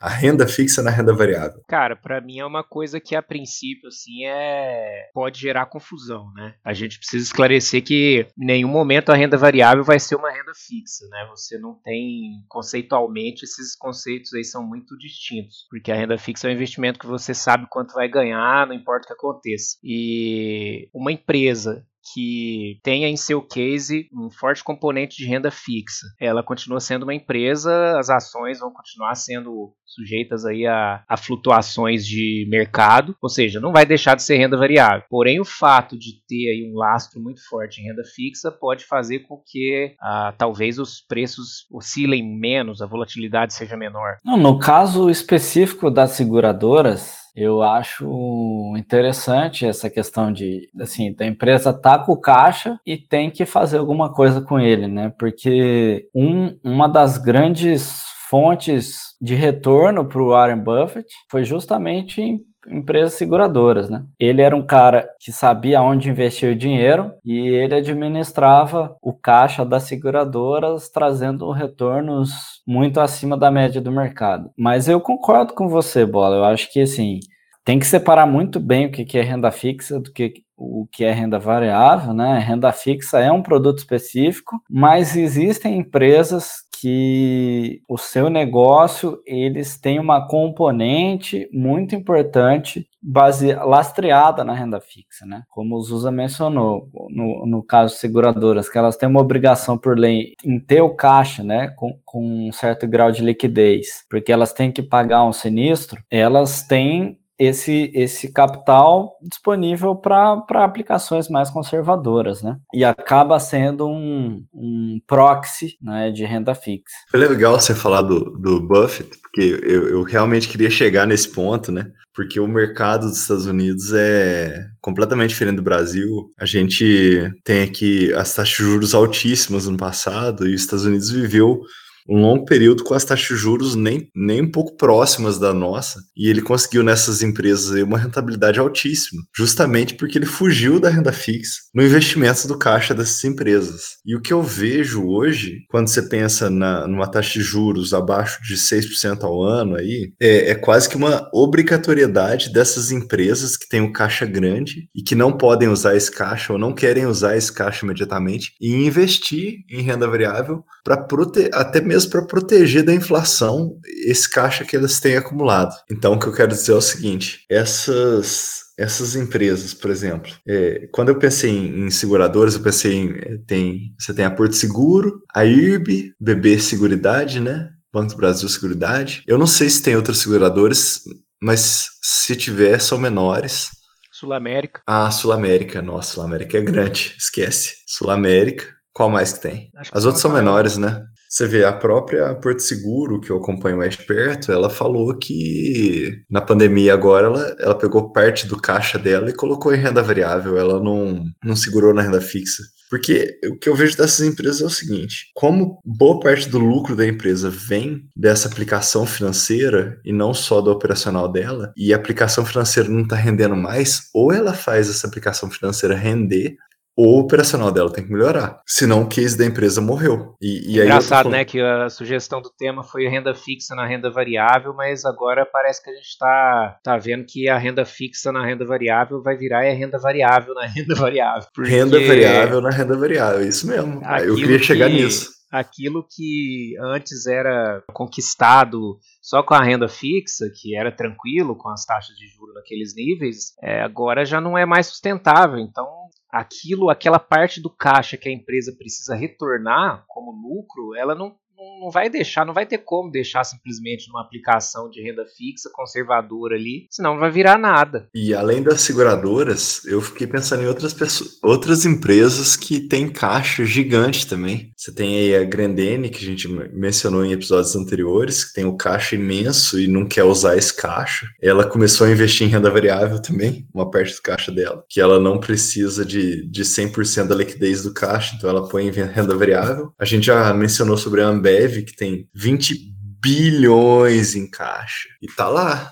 a 0.01 0.09
renda 0.09 0.47
fixa 0.47 0.81
na 0.81 0.89
renda 0.89 1.13
variável? 1.13 1.61
Cara, 1.67 1.95
para 1.95 2.19
mim 2.19 2.39
é 2.39 2.45
uma 2.45 2.63
coisa 2.63 2.99
que 2.99 3.15
a 3.15 3.21
princípio 3.21 3.87
assim 3.87 4.25
é 4.25 5.09
pode 5.13 5.39
gerar 5.39 5.67
confusão, 5.67 6.31
né? 6.33 6.55
A 6.65 6.73
gente 6.73 6.97
precisa 6.97 7.23
esclarecer 7.23 7.83
que 7.83 8.25
em 8.37 8.45
nenhum 8.45 8.69
momento 8.69 9.11
a 9.11 9.15
renda 9.15 9.37
variável 9.37 9.83
vai 9.83 9.99
ser 9.99 10.15
uma 10.15 10.31
renda 10.31 10.51
fixa, 10.55 11.07
né? 11.09 11.27
Você 11.29 11.57
não 11.59 11.75
tem 11.75 12.43
conceitualmente 12.49 13.43
esses 13.43 13.75
conceitos 13.75 14.33
aí 14.33 14.43
são 14.43 14.63
muito 14.63 14.97
distintos, 14.97 15.67
porque 15.69 15.91
a 15.91 15.95
renda 15.95 16.17
fixa 16.17 16.47
é 16.47 16.51
um 16.51 16.55
investimento 16.55 16.99
que 16.99 17.05
você 17.05 17.33
sabe 17.33 17.67
quanto 17.69 17.93
vai 17.93 18.07
ganhar, 18.07 18.65
não 18.65 18.73
importa 18.73 19.05
o 19.05 19.07
que 19.07 19.13
aconteça. 19.13 19.77
E 19.83 20.89
uma 20.93 21.11
empresa 21.11 21.85
que 22.13 22.79
tenha 22.83 23.07
em 23.07 23.17
seu 23.17 23.41
case 23.41 24.09
um 24.13 24.29
forte 24.29 24.63
componente 24.63 25.17
de 25.17 25.25
renda 25.27 25.51
fixa. 25.51 26.05
Ela 26.19 26.43
continua 26.43 26.79
sendo 26.79 27.03
uma 27.03 27.13
empresa, 27.13 27.97
as 27.97 28.09
ações 28.09 28.59
vão 28.59 28.71
continuar 28.71 29.15
sendo 29.15 29.73
sujeitas 29.85 30.45
aí 30.45 30.65
a, 30.65 31.03
a, 31.07 31.17
flutuações 31.17 32.05
de 32.05 32.47
mercado, 32.49 33.15
ou 33.21 33.29
seja, 33.29 33.59
não 33.59 33.73
vai 33.73 33.85
deixar 33.85 34.15
de 34.15 34.23
ser 34.23 34.37
renda 34.37 34.57
variável. 34.57 35.03
Porém, 35.09 35.39
o 35.39 35.45
fato 35.45 35.97
de 35.97 36.13
ter 36.27 36.49
aí 36.49 36.71
um 36.71 36.77
lastro 36.77 37.21
muito 37.21 37.41
forte 37.47 37.81
em 37.81 37.85
renda 37.85 38.03
fixa 38.15 38.51
pode 38.51 38.85
fazer 38.85 39.19
com 39.19 39.41
que 39.45 39.95
ah, 39.99 40.33
talvez 40.37 40.79
os 40.79 41.01
preços 41.01 41.67
oscilem 41.71 42.23
menos, 42.23 42.81
a 42.81 42.87
volatilidade 42.87 43.53
seja 43.53 43.75
menor. 43.75 44.17
No 44.23 44.57
caso 44.59 45.09
específico 45.09 45.91
das 45.91 46.11
seguradoras, 46.11 47.20
eu 47.35 47.61
acho 47.61 48.73
interessante 48.77 49.65
essa 49.65 49.89
questão 49.89 50.31
de, 50.31 50.69
assim, 50.79 51.13
da 51.13 51.25
empresa 51.25 51.73
tá 51.73 51.97
com 51.97 52.15
caixa 52.15 52.79
e 52.85 52.97
tem 52.97 53.31
que 53.31 53.45
fazer 53.45 53.77
alguma 53.77 54.13
coisa 54.13 54.41
com 54.41 54.59
ele, 54.59 54.87
né? 54.87 55.13
Porque 55.17 56.09
um, 56.13 56.57
uma 56.63 56.87
das 56.87 57.17
grandes 57.17 58.03
fontes 58.29 59.15
de 59.21 59.35
retorno 59.35 60.05
para 60.05 60.21
o 60.21 60.29
Warren 60.29 60.63
Buffett 60.63 61.07
foi 61.29 61.43
justamente 61.43 62.39
empresas 62.67 63.13
seguradoras, 63.13 63.89
né? 63.89 64.03
Ele 64.19 64.41
era 64.41 64.55
um 64.55 64.65
cara 64.65 65.09
que 65.19 65.31
sabia 65.31 65.81
onde 65.81 66.09
investir 66.09 66.51
o 66.51 66.55
dinheiro 66.55 67.11
e 67.25 67.37
ele 67.37 67.75
administrava 67.75 68.95
o 69.01 69.13
caixa 69.13 69.65
das 69.65 69.83
seguradoras, 69.83 70.89
trazendo 70.89 71.49
retornos 71.51 72.31
muito 72.67 72.99
acima 72.99 73.37
da 73.37 73.49
média 73.49 73.81
do 73.81 73.91
mercado. 73.91 74.51
Mas 74.57 74.87
eu 74.87 74.99
concordo 75.01 75.53
com 75.53 75.67
você, 75.67 76.05
Bola. 76.05 76.37
Eu 76.37 76.43
acho 76.45 76.71
que 76.71 76.81
assim 76.81 77.19
tem 77.63 77.77
que 77.79 77.85
separar 77.85 78.25
muito 78.25 78.59
bem 78.59 78.87
o 78.87 78.91
que 78.91 79.17
é 79.17 79.21
renda 79.21 79.51
fixa 79.51 79.99
do 79.99 80.11
que 80.11 80.33
o 80.57 80.87
que 80.91 81.03
é 81.03 81.11
renda 81.11 81.39
variável, 81.39 82.13
né? 82.13 82.37
Renda 82.37 82.71
fixa 82.71 83.19
é 83.19 83.31
um 83.31 83.41
produto 83.41 83.79
específico, 83.79 84.61
mas 84.69 85.15
existem 85.15 85.77
empresas 85.77 86.63
que 86.81 87.79
o 87.87 87.95
seu 87.95 88.27
negócio 88.27 89.21
eles 89.23 89.79
têm 89.79 89.99
uma 89.99 90.27
componente 90.27 91.47
muito 91.53 91.93
importante 91.93 92.87
base, 92.99 93.53
lastreada 93.53 94.43
na 94.43 94.55
renda 94.55 94.81
fixa, 94.81 95.23
né? 95.23 95.43
Como 95.47 95.75
o 95.75 95.81
Zusa 95.83 96.09
mencionou, 96.09 96.89
no, 97.11 97.45
no 97.45 97.61
caso 97.61 97.95
seguradoras, 97.95 98.67
que 98.67 98.79
elas 98.79 98.97
têm 98.97 99.07
uma 99.07 99.21
obrigação 99.21 99.77
por 99.77 99.95
lei 99.95 100.33
em 100.43 100.59
ter 100.59 100.81
o 100.81 100.95
caixa, 100.95 101.43
né? 101.43 101.67
Com, 101.77 101.99
com 102.03 102.47
um 102.47 102.51
certo 102.51 102.87
grau 102.87 103.11
de 103.11 103.21
liquidez, 103.21 104.03
porque 104.09 104.31
elas 104.31 104.51
têm 104.51 104.71
que 104.71 104.81
pagar 104.81 105.23
um 105.23 105.33
sinistro, 105.33 106.03
elas 106.09 106.63
têm 106.63 107.15
esse, 107.41 107.91
esse 107.95 108.31
capital 108.31 109.17
disponível 109.19 109.95
para 109.95 110.43
aplicações 110.63 111.27
mais 111.27 111.49
conservadoras, 111.49 112.43
né? 112.43 112.57
E 112.71 112.83
acaba 112.83 113.39
sendo 113.39 113.87
um, 113.87 114.45
um 114.53 114.99
proxy 115.07 115.75
né, 115.81 116.11
de 116.11 116.23
renda 116.23 116.53
fixa. 116.53 116.95
Foi 117.09 117.19
legal 117.19 117.59
você 117.59 117.73
falar 117.73 118.03
do, 118.03 118.37
do 118.37 118.61
Buffett, 118.61 119.09
porque 119.23 119.59
eu, 119.63 119.89
eu 119.89 120.03
realmente 120.03 120.47
queria 120.47 120.69
chegar 120.69 121.07
nesse 121.07 121.29
ponto, 121.29 121.71
né? 121.71 121.87
Porque 122.13 122.39
o 122.39 122.47
mercado 122.47 123.07
dos 123.07 123.21
Estados 123.21 123.47
Unidos 123.47 123.91
é 123.91 124.63
completamente 124.79 125.29
diferente 125.29 125.55
do 125.55 125.63
Brasil. 125.63 126.29
A 126.39 126.45
gente 126.45 127.27
tem 127.43 127.63
aqui 127.63 128.13
as 128.13 128.35
taxas 128.35 128.49
de 128.49 128.63
juros 128.63 128.93
altíssimas 128.93 129.67
no 129.67 129.77
passado 129.77 130.47
e 130.47 130.53
os 130.53 130.61
Estados 130.61 130.85
Unidos 130.85 131.09
viveu 131.09 131.61
um 132.07 132.19
longo 132.21 132.45
período 132.45 132.83
com 132.83 132.93
as 132.93 133.05
taxas 133.05 133.27
de 133.27 133.35
juros 133.35 133.75
nem, 133.75 134.09
nem 134.15 134.41
um 134.41 134.51
pouco 134.51 134.75
próximas 134.75 135.39
da 135.39 135.53
nossa, 135.53 135.99
e 136.15 136.29
ele 136.29 136.41
conseguiu 136.41 136.83
nessas 136.83 137.21
empresas 137.21 137.81
uma 137.83 137.97
rentabilidade 137.97 138.59
altíssima, 138.59 139.21
justamente 139.35 139.95
porque 139.95 140.17
ele 140.17 140.25
fugiu 140.25 140.79
da 140.79 140.89
renda 140.89 141.11
fixa 141.11 141.61
no 141.73 141.83
investimento 141.83 142.47
do 142.47 142.57
caixa 142.57 142.93
dessas 142.93 143.23
empresas. 143.23 143.97
E 144.05 144.15
o 144.15 144.21
que 144.21 144.33
eu 144.33 144.41
vejo 144.41 145.05
hoje, 145.05 145.59
quando 145.69 145.87
você 145.87 146.01
pensa 146.01 146.49
na, 146.49 146.87
numa 146.87 147.07
taxa 147.07 147.33
de 147.33 147.41
juros 147.41 147.93
abaixo 147.93 148.41
de 148.43 148.55
6% 148.55 149.23
ao 149.23 149.41
ano, 149.41 149.75
aí, 149.75 150.13
é, 150.19 150.51
é 150.51 150.55
quase 150.55 150.89
que 150.89 150.97
uma 150.97 151.29
obrigatoriedade 151.33 152.51
dessas 152.51 152.91
empresas 152.91 153.57
que 153.57 153.67
têm 153.67 153.81
um 153.81 153.91
caixa 153.91 154.25
grande 154.25 154.87
e 154.95 155.01
que 155.01 155.15
não 155.15 155.31
podem 155.31 155.67
usar 155.67 155.95
esse 155.95 156.11
caixa 156.11 156.53
ou 156.53 156.59
não 156.59 156.73
querem 156.73 157.05
usar 157.05 157.37
esse 157.37 157.51
caixa 157.51 157.85
imediatamente 157.85 158.53
e 158.59 158.73
investir 158.73 159.59
em 159.69 159.81
renda 159.81 160.07
variável 160.07 160.63
para 160.83 160.97
proteger 160.97 161.51
até 161.53 161.81
mesmo 161.91 162.11
para 162.11 162.25
proteger 162.25 162.83
da 162.83 162.93
inflação 162.93 163.77
esse 164.05 164.29
caixa 164.29 164.63
que 164.63 164.75
eles 164.75 164.99
têm 164.99 165.17
acumulado. 165.17 165.75
Então, 165.91 166.13
o 166.13 166.19
que 166.19 166.27
eu 166.27 166.33
quero 166.33 166.51
dizer 166.51 166.71
é 166.71 166.75
o 166.75 166.81
seguinte: 166.81 167.45
essas 167.49 168.61
essas 168.77 169.15
empresas, 169.15 169.73
por 169.73 169.91
exemplo, 169.91 170.31
é, 170.47 170.87
quando 170.91 171.09
eu 171.09 171.19
pensei 171.19 171.51
em, 171.51 171.85
em, 171.85 171.91
seguradoras, 171.91 172.55
eu 172.55 172.61
pensei 172.61 172.93
em 172.93 173.11
é, 173.11 173.37
tem 173.45 173.93
você 173.99 174.13
tem 174.13 174.25
a 174.25 174.31
Porto 174.31 174.55
Seguro, 174.55 175.21
a 175.35 175.45
IRB, 175.45 176.13
BB 176.19 176.59
Seguridade, 176.59 177.39
né? 177.39 177.69
Banco 177.93 178.11
do 178.11 178.17
Brasil 178.17 178.47
Seguridade. 178.47 179.23
Eu 179.27 179.37
não 179.37 179.45
sei 179.45 179.69
se 179.69 179.83
tem 179.83 179.95
outras 179.95 180.19
seguradoras, 180.19 181.01
mas 181.41 181.89
se 182.01 182.35
tiver, 182.35 182.79
são 182.79 182.97
menores. 182.97 183.69
Sul 184.11 184.33
América. 184.33 184.81
Ah, 184.87 185.11
Sul 185.11 185.33
América. 185.33 185.81
Nossa, 185.81 186.13
Sul 186.13 186.23
América 186.23 186.57
é 186.57 186.61
grande, 186.61 187.15
esquece. 187.17 187.75
Sul 187.85 188.09
América. 188.09 188.65
Qual 188.93 189.09
mais 189.09 189.33
que 189.33 189.41
tem? 189.41 189.71
Acho 189.75 189.91
As 189.93 190.05
outras 190.05 190.21
são 190.21 190.31
menores, 190.31 190.77
né? 190.77 191.03
Você 191.31 191.47
vê, 191.47 191.63
a 191.63 191.71
própria 191.71 192.35
Porto 192.35 192.59
Seguro, 192.59 193.21
que 193.21 193.29
eu 193.29 193.37
acompanho 193.37 193.77
mais 193.77 193.95
perto, 193.95 194.51
ela 194.51 194.69
falou 194.69 195.17
que 195.17 196.21
na 196.29 196.41
pandemia 196.41 196.93
agora 196.93 197.27
ela, 197.27 197.55
ela 197.57 197.75
pegou 197.77 198.11
parte 198.11 198.45
do 198.45 198.59
caixa 198.59 198.99
dela 198.99 199.29
e 199.29 199.33
colocou 199.33 199.73
em 199.73 199.77
renda 199.77 200.03
variável, 200.03 200.57
ela 200.57 200.83
não, 200.83 201.23
não 201.41 201.55
segurou 201.55 201.93
na 201.93 202.01
renda 202.01 202.19
fixa. 202.19 202.63
Porque 202.89 203.39
o 203.45 203.57
que 203.57 203.69
eu 203.69 203.75
vejo 203.77 203.95
dessas 203.95 204.27
empresas 204.27 204.61
é 204.61 204.65
o 204.65 204.69
seguinte: 204.69 205.31
como 205.33 205.79
boa 205.85 206.19
parte 206.19 206.49
do 206.49 206.59
lucro 206.59 206.97
da 206.97 207.07
empresa 207.07 207.49
vem 207.49 208.03
dessa 208.13 208.49
aplicação 208.49 209.05
financeira 209.05 209.97
e 210.03 210.11
não 210.11 210.33
só 210.33 210.59
do 210.59 210.69
operacional 210.69 211.31
dela, 211.31 211.71
e 211.77 211.93
a 211.93 211.95
aplicação 211.95 212.45
financeira 212.45 212.89
não 212.89 213.03
está 213.03 213.15
rendendo 213.15 213.55
mais, 213.55 214.09
ou 214.13 214.33
ela 214.33 214.53
faz 214.53 214.89
essa 214.89 215.07
aplicação 215.07 215.49
financeira 215.49 215.95
render, 215.95 216.57
o 216.97 217.19
operacional 217.19 217.71
dela 217.71 217.91
tem 217.91 218.03
que 218.03 218.11
melhorar. 218.11 218.61
Senão 218.65 219.03
o 219.03 219.07
case 219.07 219.37
da 219.37 219.45
empresa 219.45 219.81
morreu. 219.81 220.35
E, 220.41 220.75
e 220.75 220.81
Engraçado, 220.81 221.29
né? 221.29 221.45
Que 221.45 221.61
a 221.61 221.89
sugestão 221.89 222.41
do 222.41 222.49
tema 222.49 222.83
foi 222.83 223.07
renda 223.07 223.33
fixa 223.33 223.73
na 223.75 223.85
renda 223.85 224.09
variável, 224.09 224.73
mas 224.73 225.05
agora 225.05 225.45
parece 225.45 225.83
que 225.83 225.89
a 225.89 225.93
gente 225.93 226.07
está 226.07 226.79
tá 226.83 226.97
vendo 226.97 227.25
que 227.25 227.49
a 227.49 227.57
renda 227.57 227.85
fixa 227.85 228.31
na 228.31 228.45
renda 228.45 228.65
variável 228.65 229.21
vai 229.21 229.35
virar 229.35 229.59
a 229.59 229.73
renda 229.73 229.97
variável 229.97 230.53
na 230.53 230.65
renda 230.67 230.95
variável. 230.95 231.49
Renda 231.57 231.99
variável 231.99 232.61
na 232.61 232.69
renda 232.69 232.97
variável, 232.97 233.47
isso 233.47 233.67
mesmo. 233.67 234.01
Eu 234.23 234.35
queria 234.35 234.59
chegar 234.59 234.89
que... 234.89 234.95
nisso 234.95 235.41
aquilo 235.51 236.07
que 236.09 236.77
antes 236.79 237.27
era 237.27 237.83
conquistado 237.93 238.97
só 239.21 239.43
com 239.43 239.53
a 239.53 239.61
renda 239.61 239.89
fixa, 239.89 240.49
que 240.49 240.75
era 240.75 240.95
tranquilo 240.95 241.57
com 241.57 241.69
as 241.69 241.85
taxas 241.85 242.15
de 242.15 242.25
juros 242.27 242.55
naqueles 242.55 242.95
níveis, 242.95 243.53
é, 243.61 243.81
agora 243.81 244.25
já 244.25 244.39
não 244.39 244.57
é 244.57 244.65
mais 244.65 244.87
sustentável. 244.87 245.59
Então, 245.59 245.85
aquilo, 246.31 246.89
aquela 246.89 247.19
parte 247.19 247.61
do 247.61 247.69
caixa 247.69 248.17
que 248.17 248.29
a 248.29 248.31
empresa 248.31 248.73
precisa 248.77 249.15
retornar 249.15 250.05
como 250.07 250.31
lucro, 250.31 250.95
ela 250.95 251.13
não 251.13 251.35
não 251.79 251.89
vai 251.89 252.09
deixar, 252.09 252.45
não 252.45 252.53
vai 252.53 252.65
ter 252.65 252.79
como 252.79 253.11
deixar 253.11 253.43
simplesmente 253.43 254.07
numa 254.07 254.21
aplicação 254.21 254.89
de 254.89 255.01
renda 255.01 255.25
fixa 255.25 255.69
conservadora 255.73 256.55
ali, 256.55 256.87
senão 256.89 257.13
não 257.13 257.19
vai 257.19 257.31
virar 257.31 257.57
nada. 257.57 258.07
E 258.13 258.33
além 258.33 258.61
das 258.61 258.81
seguradoras, 258.81 259.83
eu 259.85 260.01
fiquei 260.01 260.27
pensando 260.27 260.63
em 260.63 260.67
outras 260.67 260.93
pessoas, 260.93 261.39
outras 261.43 261.85
empresas 261.85 262.55
que 262.55 262.79
têm 262.79 263.09
caixa 263.09 263.65
gigante 263.65 264.27
também. 264.27 264.71
Você 264.75 264.93
tem 264.93 265.17
aí 265.17 265.35
a 265.35 265.43
Grandene, 265.43 266.09
que 266.09 266.23
a 266.23 266.27
gente 266.27 266.47
mencionou 266.47 267.25
em 267.25 267.31
episódios 267.31 267.75
anteriores, 267.75 268.43
que 268.43 268.53
tem 268.53 268.65
o 268.65 268.77
caixa 268.77 269.15
imenso 269.15 269.79
e 269.79 269.87
não 269.87 270.05
quer 270.05 270.23
usar 270.23 270.57
esse 270.57 270.75
caixa. 270.75 271.27
Ela 271.41 271.65
começou 271.65 272.07
a 272.07 272.11
investir 272.11 272.47
em 272.47 272.49
renda 272.49 272.69
variável 272.69 273.21
também, 273.21 273.67
uma 273.73 273.89
parte 273.89 274.15
do 274.15 274.21
caixa 274.21 274.51
dela, 274.51 274.83
que 274.89 275.01
ela 275.01 275.19
não 275.19 275.39
precisa 275.39 276.05
de, 276.05 276.47
de 276.49 276.63
100% 276.63 277.27
da 277.27 277.35
liquidez 277.35 277.83
do 277.83 277.93
caixa, 277.93 278.35
então 278.35 278.49
ela 278.49 278.67
põe 278.67 278.87
em 278.87 278.91
renda 278.91 279.35
variável. 279.35 279.93
A 279.99 280.05
gente 280.05 280.25
já 280.25 280.53
mencionou 280.53 280.97
sobre 280.97 281.21
a 281.21 281.27
Ambev, 281.27 281.50
Ambev, 281.51 281.83
que 281.83 281.95
tem 281.95 282.27
20 282.33 282.75
bilhões 283.21 284.35
em 284.35 284.49
caixa. 284.49 285.09
E 285.21 285.27
tá 285.27 285.47
lá, 285.47 285.91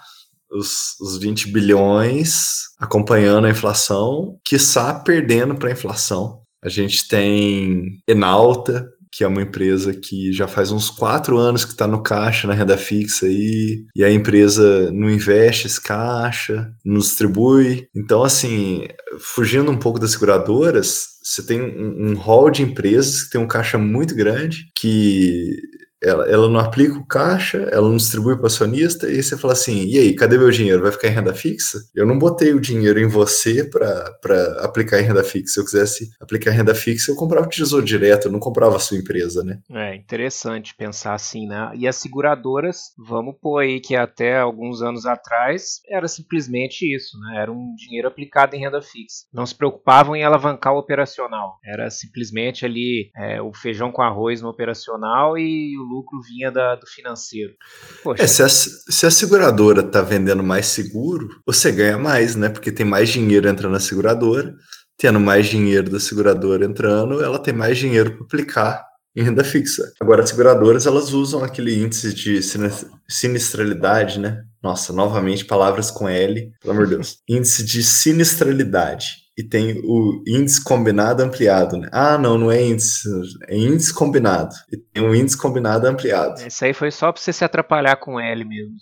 os, 0.52 1.00
os 1.00 1.18
20 1.18 1.52
bilhões 1.52 2.70
acompanhando 2.80 3.46
a 3.46 3.52
inflação, 3.52 4.40
quiçá 4.44 4.94
perdendo 4.94 5.56
para 5.56 5.70
a 5.70 5.74
inflação. 5.74 6.42
A 6.62 6.70
gente 6.70 7.08
tem 7.08 8.02
Enalta, 8.08 8.90
que 9.12 9.24
é 9.24 9.28
uma 9.28 9.42
empresa 9.42 9.94
que 9.94 10.32
já 10.32 10.48
faz 10.48 10.72
uns 10.72 10.90
quatro 10.90 11.38
anos 11.38 11.66
que 11.66 11.72
está 11.72 11.88
no 11.88 12.04
caixa, 12.04 12.48
na 12.48 12.54
renda 12.54 12.78
fixa 12.78 13.26
aí, 13.26 13.86
e 13.96 14.04
a 14.04 14.12
empresa 14.12 14.92
não 14.92 15.10
investe 15.10 15.68
esse 15.68 15.82
caixa, 15.82 16.72
não 16.86 17.00
distribui. 17.00 17.88
Então, 17.96 18.24
assim, 18.24 18.88
fugindo 19.20 19.72
um 19.72 19.78
pouco 19.78 20.00
das 20.00 20.12
seguradoras, 20.12 21.20
você 21.24 21.46
tem 21.46 21.62
um, 21.62 22.12
um 22.12 22.14
hall 22.16 22.50
de 22.50 22.64
empresas 22.64 23.24
que 23.24 23.32
tem 23.32 23.42
um 23.42 23.48
caixa 23.48 23.78
muito 23.78 24.16
grande, 24.16 24.66
que 24.80 25.56
ela, 26.02 26.26
ela 26.30 26.50
não 26.50 26.60
aplica 26.60 26.98
o 26.98 27.06
caixa, 27.06 27.58
ela 27.72 27.88
não 27.88 27.98
distribui 27.98 28.36
para 28.36 28.44
o 28.44 28.48
acionista, 28.48 29.10
e 29.10 29.22
você 29.22 29.38
fala 29.38 29.54
assim: 29.54 29.86
e 29.86 29.98
aí, 29.98 30.16
cadê 30.16 30.38
meu 30.38 30.50
dinheiro? 30.50 30.82
Vai 30.82 30.92
ficar 30.92 31.10
em 31.10 31.12
renda 31.14 31.34
fixa? 31.34 31.80
Eu 31.94 32.06
não 32.06 32.18
botei 32.18 32.54
o 32.54 32.60
dinheiro 32.60 33.00
em 33.00 33.08
você 33.08 33.70
para 33.70 34.64
aplicar 34.64 35.00
em 35.00 35.04
renda 35.04 35.24
fixa. 35.24 35.54
Se 35.54 35.60
eu 35.60 35.66
quisesse 35.66 36.10
aplicar 36.22 36.52
em 36.52 36.58
renda 36.58 36.76
fixa, 36.76 37.12
eu 37.12 37.16
comprava 37.16 37.46
o 37.46 37.50
tesouro 37.50 37.86
direto, 37.86 38.26
eu 38.26 38.32
não 38.32 38.40
comprava 38.40 38.76
a 38.76 38.80
sua 38.80 38.98
empresa, 38.98 39.44
né? 39.44 39.60
É 39.72 39.96
interessante 39.96 40.76
pensar 40.76 41.14
assim, 41.14 41.48
né? 41.48 41.72
E 41.76 41.88
as 41.88 41.96
seguradoras, 41.98 42.94
vamos 42.98 43.36
pôr 43.42 43.60
aí 43.60 43.80
que 43.80 43.96
até 43.96 44.40
alguns 44.40 44.82
anos 44.82 45.06
atrás 45.06 45.82
era 45.88 46.08
simplesmente 46.08 46.84
isso, 46.96 47.18
né? 47.20 47.42
Era 47.42 47.52
um 47.52 47.74
dinheiro 47.76 48.08
aplicado 48.08 48.56
em 48.56 48.60
renda 48.60 48.82
fixa. 48.82 49.26
Não 49.34 49.46
se 49.46 49.56
preocupavam 49.56 50.16
em 50.16 50.24
alavancar 50.24 50.74
o 50.74 50.80
operacional. 50.80 51.58
Era 51.64 51.90
simplesmente 51.90 52.66
ali 52.66 53.10
é, 53.18 53.42
o 53.42 53.54
feijão 53.54 53.92
com 53.92 54.02
arroz 54.02 54.42
no 54.42 54.50
operacional 54.50 55.38
e 55.38 55.78
o 55.78 55.89
lucro 55.90 56.22
vinha 56.22 56.52
da, 56.52 56.76
do 56.76 56.86
financeiro. 56.88 57.54
Poxa. 58.04 58.24
É, 58.24 58.28
se, 58.28 58.44
a, 58.44 58.50
se 58.50 59.06
a 59.06 59.12
seguradora 59.12 59.82
está 59.82 60.02
vendendo 60.02 60.44
mais 60.44 60.68
seguro, 60.68 61.28
você 61.46 61.72
ganha 61.72 61.98
mais, 61.98 62.36
né? 62.36 62.50
Porque 62.50 62.72
tem 62.72 62.86
mais 62.86 63.10
dinheiro 63.10 63.50
entrando 63.50 63.74
na 63.74 63.80
seguradora. 63.80 64.54
Tendo 64.98 65.20
mais 65.20 65.48
dinheiro 65.48 65.90
da 65.90 66.00
seguradora 66.00 66.66
entrando, 66.66 67.24
ela 67.24 67.40
tem 67.40 67.54
mais 67.54 67.78
dinheiro 67.78 68.18
para 68.18 68.26
aplicar 68.26 68.86
em 69.16 69.24
renda 69.24 69.44
fixa. 69.46 69.92
Agora, 70.00 70.24
as 70.24 70.30
seguradoras, 70.30 70.86
elas 70.86 71.14
usam 71.14 71.44
aquele 71.44 71.74
índice 71.82 72.14
de 72.14 72.42
sinistralidade, 73.08 74.20
né? 74.20 74.44
Nossa, 74.62 74.92
novamente, 74.92 75.46
palavras 75.46 75.90
com 75.90 76.08
L, 76.08 76.52
pelo 76.62 76.74
amor 76.74 76.86
de 76.86 76.96
Deus. 76.96 77.18
índice 77.28 77.64
de 77.64 77.82
sinistralidade 77.82 79.29
e 79.40 79.44
tem 79.44 79.82
o 79.86 80.22
índice 80.28 80.62
combinado 80.62 81.24
ampliado, 81.24 81.78
né? 81.78 81.88
Ah, 81.94 82.18
não, 82.18 82.38
não 82.38 82.52
é 82.52 82.62
índice, 82.62 83.08
é 83.48 83.58
índice 83.58 83.94
combinado. 83.94 84.54
E 84.70 84.76
tem 84.76 85.02
um 85.02 85.16
índice 85.16 85.38
combinado 85.38 85.88
ampliado. 85.88 86.46
Isso 86.46 86.66
aí 86.66 86.74
foi 86.74 86.92
só 86.92 87.10
para 87.10 87.22
você 87.22 87.32
se 87.32 87.46
atrapalhar 87.46 87.96
com 87.96 88.20
L 88.20 88.44
mesmo. 88.44 88.76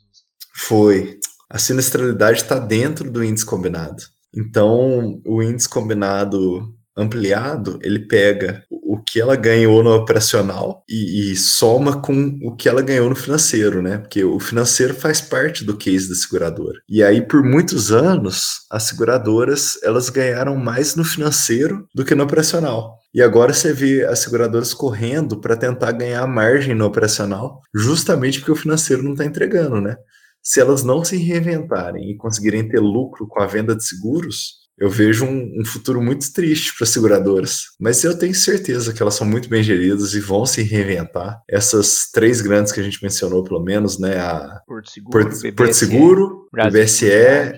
Foi. 0.56 1.20
A 1.48 1.60
sinistralidade 1.60 2.42
está 2.42 2.58
dentro 2.58 3.12
do 3.12 3.24
índice 3.24 3.46
combinado. 3.46 4.02
Então, 4.36 5.22
o 5.24 5.44
índice 5.44 5.70
combinado 5.70 6.76
ampliado, 6.98 7.78
ele 7.82 8.00
pega 8.00 8.64
o 8.70 8.98
que 9.04 9.22
ela 9.22 9.36
ganhou 9.36 9.84
no 9.84 9.94
operacional 9.94 10.84
e, 10.90 11.32
e, 11.32 11.36
soma 11.36 12.02
com 12.02 12.40
o 12.42 12.56
que 12.56 12.68
ela 12.68 12.82
ganhou 12.82 13.10
no 13.10 13.16
financeiro, 13.16 13.82
né? 13.82 14.00
Porque 14.00 14.24
o 14.24 14.40
financeiro 14.40 14.94
faz 14.94 15.22
parte 15.22 15.64
do 15.64 15.78
case 15.78 16.10
da 16.10 16.16
seguradora. 16.16 16.80
E 16.90 17.04
aí, 17.04 17.22
por 17.22 17.44
muitos 17.44 17.92
anos, 17.92 18.62
as 18.72 18.84
seguradoras 18.84 19.78
elas 19.84 20.10
ganharam 20.10 20.56
mais 20.56 20.96
no 20.96 21.04
financeiro 21.04 21.88
do 21.94 22.04
que 22.04 22.16
no 22.16 22.24
operacional. 22.24 22.98
E 23.14 23.22
agora 23.22 23.54
você 23.54 23.74
vê 23.74 24.06
as 24.06 24.20
seguradoras 24.20 24.74
correndo 24.74 25.40
para 25.40 25.56
tentar 25.56 25.92
ganhar 25.92 26.26
margem 26.28 26.76
no 26.76 26.86
operacional, 26.86 27.62
justamente 27.74 28.40
porque 28.40 28.52
o 28.52 28.56
financeiro 28.56 29.04
não 29.04 29.12
está 29.12 29.26
entregando, 29.26 29.80
né? 29.82 29.96
Se 30.42 30.62
elas 30.62 30.84
não 30.84 31.04
se 31.04 31.18
reinventarem 31.18 32.12
e 32.12 32.16
conseguirem 32.16 32.68
ter 32.68 32.80
lucro 32.80 33.28
com 33.28 33.42
a 33.42 33.48
venda 33.48 33.76
de 33.76 33.84
seguros, 33.84 34.67
eu 34.78 34.90
vejo 34.90 35.26
um, 35.26 35.62
um 35.62 35.66
futuro 35.66 36.02
muito 36.02 36.32
triste 36.32 36.76
para 36.76 36.84
as 36.84 36.90
seguradoras. 36.90 37.66
Mas 37.80 38.04
eu 38.04 38.18
tenho 38.18 38.36
certeza 38.36 38.94
que 38.94 39.02
elas 39.02 39.16
são 39.16 39.26
muito 39.26 39.50
bem 39.50 39.64
geridas 39.64 40.14
e 40.14 40.20
vão 40.20 40.46
se 40.46 40.62
reinventar. 40.62 41.42
Essas 41.50 42.10
três 42.12 42.42
grandes 42.42 42.72
que 42.72 42.80
a 42.80 42.84
gente 42.84 43.02
mencionou, 43.02 43.44
pelo 43.44 43.64
menos, 43.64 43.98
né? 43.98 44.20
A 44.20 44.62
Porto 44.68 44.92
Seguro, 44.92 45.30
Porto, 45.30 45.56
Porto 45.56 45.74
Seguro 45.74 46.48
BSE 46.72 47.06